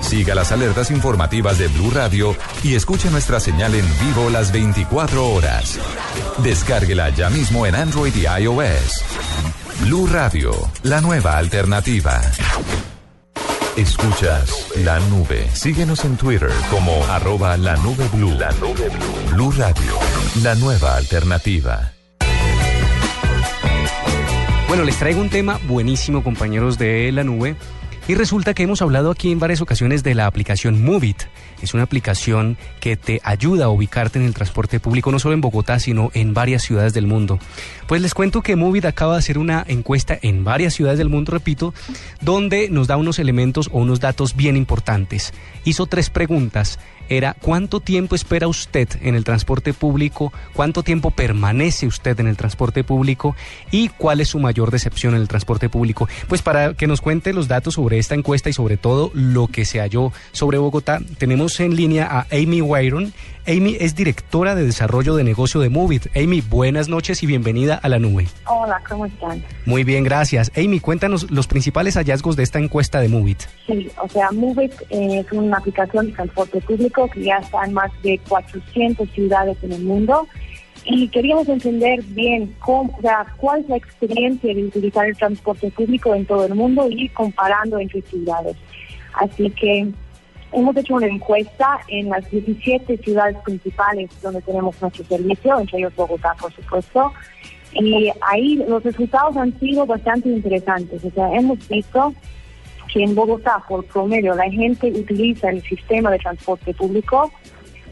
[0.00, 5.26] Siga las alertas informativas de Blue Radio y escuche nuestra señal en vivo las 24
[5.26, 5.78] horas.
[6.38, 9.04] Descárguela ya mismo en Android y iOS.
[9.80, 12.20] Blue Radio, la nueva alternativa.
[13.76, 15.48] Escuchas la nube.
[15.52, 18.30] Síguenos en Twitter como arroba la nube blue.
[18.38, 19.34] La nube blue.
[19.34, 19.98] Blue Radio,
[20.42, 21.92] la nueva alternativa.
[24.68, 27.56] Bueno, les traigo un tema buenísimo, compañeros de la nube.
[28.06, 31.22] Y resulta que hemos hablado aquí en varias ocasiones de la aplicación Movit.
[31.62, 35.40] Es una aplicación que te ayuda a ubicarte en el transporte público, no solo en
[35.40, 37.38] Bogotá, sino en varias ciudades del mundo.
[37.86, 41.32] Pues les cuento que Movit acaba de hacer una encuesta en varias ciudades del mundo,
[41.32, 41.72] repito,
[42.20, 45.32] donde nos da unos elementos o unos datos bien importantes.
[45.64, 46.78] Hizo tres preguntas.
[47.08, 50.32] Era ¿cuánto tiempo espera usted en el transporte público?
[50.54, 53.36] ¿Cuánto tiempo permanece usted en el transporte público?
[53.70, 56.08] ¿Y cuál es su mayor decepción en el transporte público?
[56.28, 59.64] Pues para que nos cuente los datos sobre esta encuesta y sobre todo lo que
[59.64, 63.12] se halló sobre Bogotá, tenemos en línea a Amy Wyron.
[63.46, 66.06] Amy es directora de desarrollo de negocio de Movit.
[66.16, 68.26] Amy, buenas noches y bienvenida a la nube.
[68.46, 69.44] Hola, ¿cómo están?
[69.66, 70.50] Muy bien, gracias.
[70.56, 73.42] Amy, cuéntanos los principales hallazgos de esta encuesta de Movit.
[73.66, 77.74] Sí, o sea, Movit eh, es una aplicación de transporte público que ya está en
[77.74, 80.26] más de 400 ciudades en el mundo
[80.86, 85.70] y queríamos entender bien cómo, o sea, cuál es la experiencia de utilizar el transporte
[85.70, 88.56] público en todo el mundo y comparando entre ciudades.
[89.12, 89.92] Así que
[90.54, 95.94] hemos hecho una encuesta en las 17 ciudades principales donde tenemos nuestro servicio, entre ellos
[95.96, 97.12] Bogotá, por supuesto,
[97.72, 101.04] y ahí los resultados han sido bastante interesantes.
[101.04, 102.14] O sea, hemos visto
[102.92, 107.32] que en Bogotá, por promedio, la gente utiliza el sistema de transporte público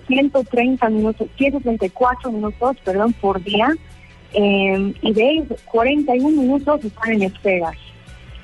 [0.06, 3.68] 130 minutos, 134 minutos, perdón, por día,
[4.34, 7.72] eh, y de ellos 41 minutos están en espera.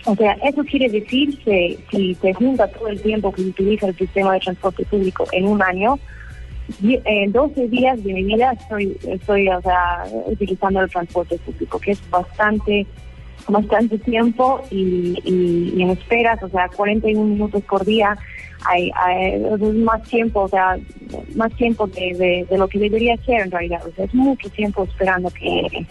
[0.08, 3.88] O sea, eso quiere decir que si se junta todo el tiempo que se utiliza
[3.88, 5.98] el sistema de transporte público en un año,
[6.82, 11.90] en 12 días de mi vida estoy, estoy o sea, utilizando el transporte público, que
[11.90, 12.86] es bastante
[13.48, 15.14] bastante tiempo y,
[15.80, 18.16] en esperas, o sea, 41 minutos por día,
[18.66, 19.38] hay, hay
[19.74, 20.78] más tiempo, o sea,
[21.34, 24.84] más tiempo de, de, lo que debería ser en realidad, o sea, es mucho tiempo
[24.84, 25.86] esperando que.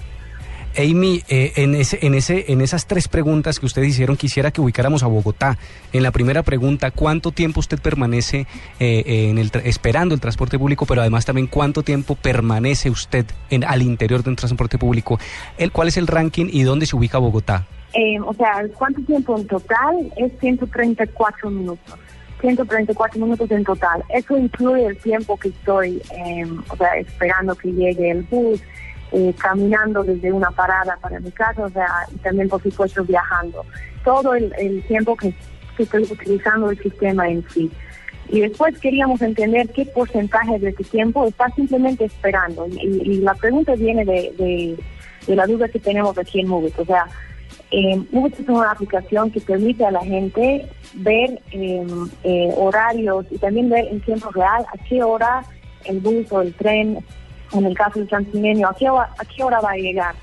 [0.77, 4.61] Amy, eh, en, ese, en, ese, en esas tres preguntas que ustedes hicieron, quisiera que
[4.61, 5.57] ubicáramos a Bogotá.
[5.91, 8.45] En la primera pregunta, ¿cuánto tiempo usted permanece
[8.79, 10.85] eh, en el esperando el transporte público?
[10.85, 15.19] Pero además también, ¿cuánto tiempo permanece usted en, al interior de un transporte público?
[15.57, 17.65] El, ¿Cuál es el ranking y dónde se ubica Bogotá?
[17.93, 20.11] Eh, o sea, ¿cuánto tiempo en total?
[20.17, 21.99] Es 134 minutos.
[22.41, 24.03] 134 minutos en total.
[24.09, 25.99] Eso incluye el tiempo que estoy,
[26.69, 28.61] o sea, esperando que llegue el bus,
[29.11, 33.65] eh, caminando desde una parada para mi casa, o sea, y también por supuesto viajando.
[34.03, 35.33] Todo el, tiempo que,
[35.77, 37.71] estoy utilizando el sistema en sí.
[38.29, 42.67] Y después queríamos entender qué porcentaje de ese tiempo está simplemente esperando.
[42.67, 44.77] Y, la pregunta viene de,
[45.27, 46.77] la duda que tenemos aquí en Movit.
[46.77, 47.05] O sea,
[47.71, 53.37] eh, Movit es una aplicación que permite a la gente ver em, eh, horarios y
[53.37, 55.43] también ver en tiempo real a qué hora
[55.85, 56.99] el bus o el tren
[57.53, 60.15] en el caso del Transmilenio, ¿a qué hora, a qué hora va a llegar?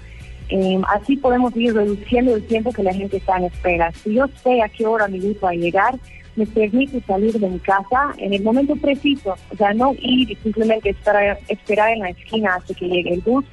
[0.49, 3.91] Eh, así podemos ir reduciendo el tiempo que la gente está en espera.
[3.93, 5.95] Si yo sé a qué hora mi bus va a llegar,
[6.37, 10.37] me permite salir de mi casa en el momento preciso, o sea, no ir y
[10.37, 13.45] simplemente esperar, esperar en la esquina hasta que llegue el bus,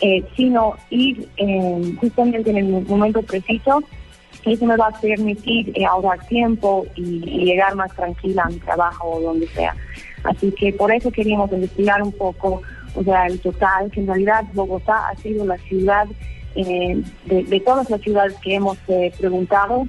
[0.00, 3.82] eh, sino ir eh, justamente en el momento preciso.
[4.44, 9.12] Eso me va a permitir ahorrar tiempo y, y llegar más tranquila a mi trabajo
[9.12, 9.74] o donde sea.
[10.24, 12.60] Así que por eso queríamos investigar un poco
[12.94, 16.06] o sea, el total, que en realidad Bogotá ha sido la ciudad,
[16.54, 19.88] eh, de, todas las ciudades que hemos eh, preguntado,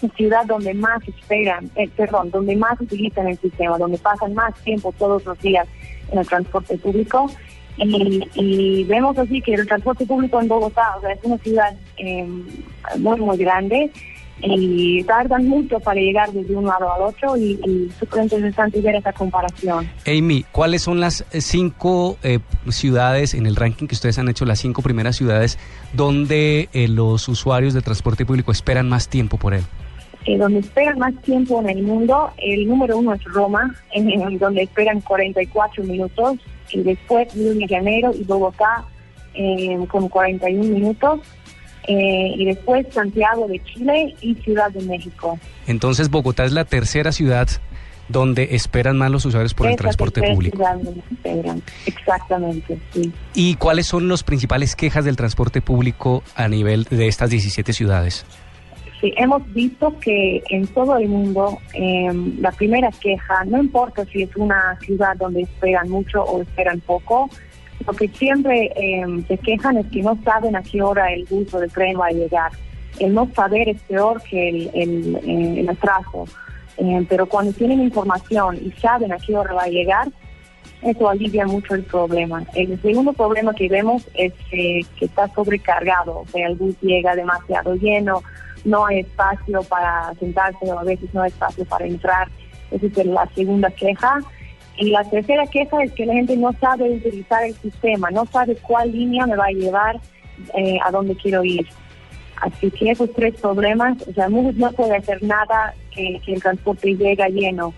[0.00, 4.54] la ciudad donde más esperan, eh, perdón, donde más utilizan el sistema, donde pasan más
[4.62, 5.66] tiempo todos los días
[6.10, 7.30] en el transporte público.
[7.76, 11.74] Y, vemos así que el transporte público en Bogotá, o sea, es una ciudad
[12.98, 13.90] muy, muy grande
[14.42, 18.96] y tardan mucho para llegar desde un lado al otro y, y súper interesante ver
[18.96, 19.88] esa comparación.
[20.06, 24.44] Amy, ¿cuáles son las eh, cinco eh, ciudades en el ranking que ustedes han hecho,
[24.44, 25.58] las cinco primeras ciudades
[25.92, 29.62] donde eh, los usuarios de transporte público esperan más tiempo por él?
[30.38, 35.02] donde esperan más tiempo en el mundo, el número uno es Roma, en, donde esperan
[35.02, 36.38] 44 minutos,
[36.70, 38.86] y después Río de Janeiro y Bogotá
[39.90, 41.20] con 41 minutos
[41.86, 45.38] eh, y después Santiago de Chile y Ciudad de México.
[45.66, 47.48] Entonces Bogotá es la tercera ciudad
[48.08, 50.62] donde esperan más los usuarios por el transporte público.
[51.86, 53.12] Exactamente, sí.
[53.34, 58.26] ¿Y cuáles son las principales quejas del transporte público a nivel de estas 17 ciudades?
[59.00, 64.22] Sí, hemos visto que en todo el mundo em, la primera queja, no importa si
[64.22, 67.28] es una ciudad donde esperan mucho o esperan poco,
[67.86, 71.52] lo que siempre em, se quejan es que no saben a qué hora el bus
[71.54, 72.52] o el tren va a llegar.
[72.98, 76.24] El no saber es peor que el, el, eh, atraso.
[76.76, 80.08] Em, pero cuando tienen información y saben a qué hora va a llegar,
[80.82, 82.44] eso alivia mucho el problema.
[82.54, 87.74] El segundo problema que vemos es que está sobrecargado, o sea, el bus llega demasiado
[87.74, 88.22] lleno,
[88.64, 92.28] no hay espacio para sentarse o a veces no hay espacio para entrar.
[92.70, 94.20] Esa es la segunda queja.
[94.76, 98.56] Y la tercera queja es que la gente no sabe utilizar el sistema, no sabe
[98.56, 100.00] cuál línea me va a llevar
[100.54, 101.66] eh, a donde quiero ir.
[102.36, 107.28] Así que esos tres problemas, o sea, no puede hacer nada que, el transporte llegue
[107.30, 107.72] lleno,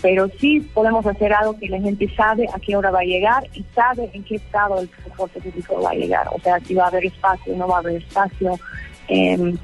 [0.00, 3.46] pero sí podemos hacer algo que la gente sabe a qué hora va a llegar
[3.52, 6.28] y sabe en qué estado el transporte público va a llegar.
[6.34, 8.58] O sea, si va a haber espacio, no va a haber espacio.
[9.08, 9.56] Em,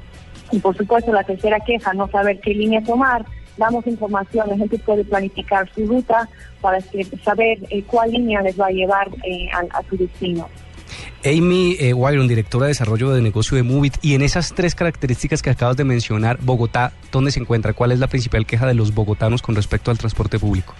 [0.51, 3.25] y por supuesto, la tercera queja, no saber qué línea tomar
[3.57, 6.27] damos información, la gente puede planificar su ruta
[6.61, 6.79] para
[7.23, 10.47] saber eh, cuál línea les va a llevar eh, a, su destino.
[11.23, 11.93] Amy eh,
[12.27, 15.83] directora de desarrollo de negocio de Movit, y en esas tres características que acabas de
[15.83, 17.73] mencionar, Bogotá, ¿dónde se encuentra?
[17.73, 20.75] ¿Cuál es la principal queja de los bogotanos con respecto al transporte público?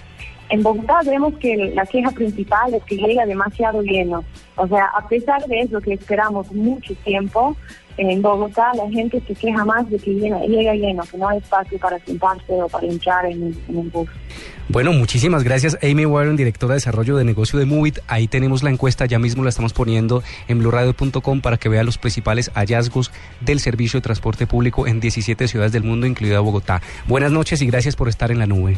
[0.49, 4.23] En Bogotá vemos que la queja principal es que llega demasiado lleno.
[4.55, 7.57] O sea, a pesar de eso que esperamos mucho tiempo,
[7.97, 11.37] en Bogotá la gente se queja más de que llega, llega lleno, que no hay
[11.37, 14.09] espacio para sentarse o para entrar en, en el bus.
[14.67, 17.99] Bueno, muchísimas gracias Amy Warren, directora de desarrollo de negocio de Movit.
[18.07, 21.97] Ahí tenemos la encuesta, ya mismo la estamos poniendo en blurradio.com para que vea los
[21.99, 26.81] principales hallazgos del servicio de transporte público en 17 ciudades del mundo, incluida Bogotá.
[27.07, 28.77] Buenas noches y gracias por estar en la nube.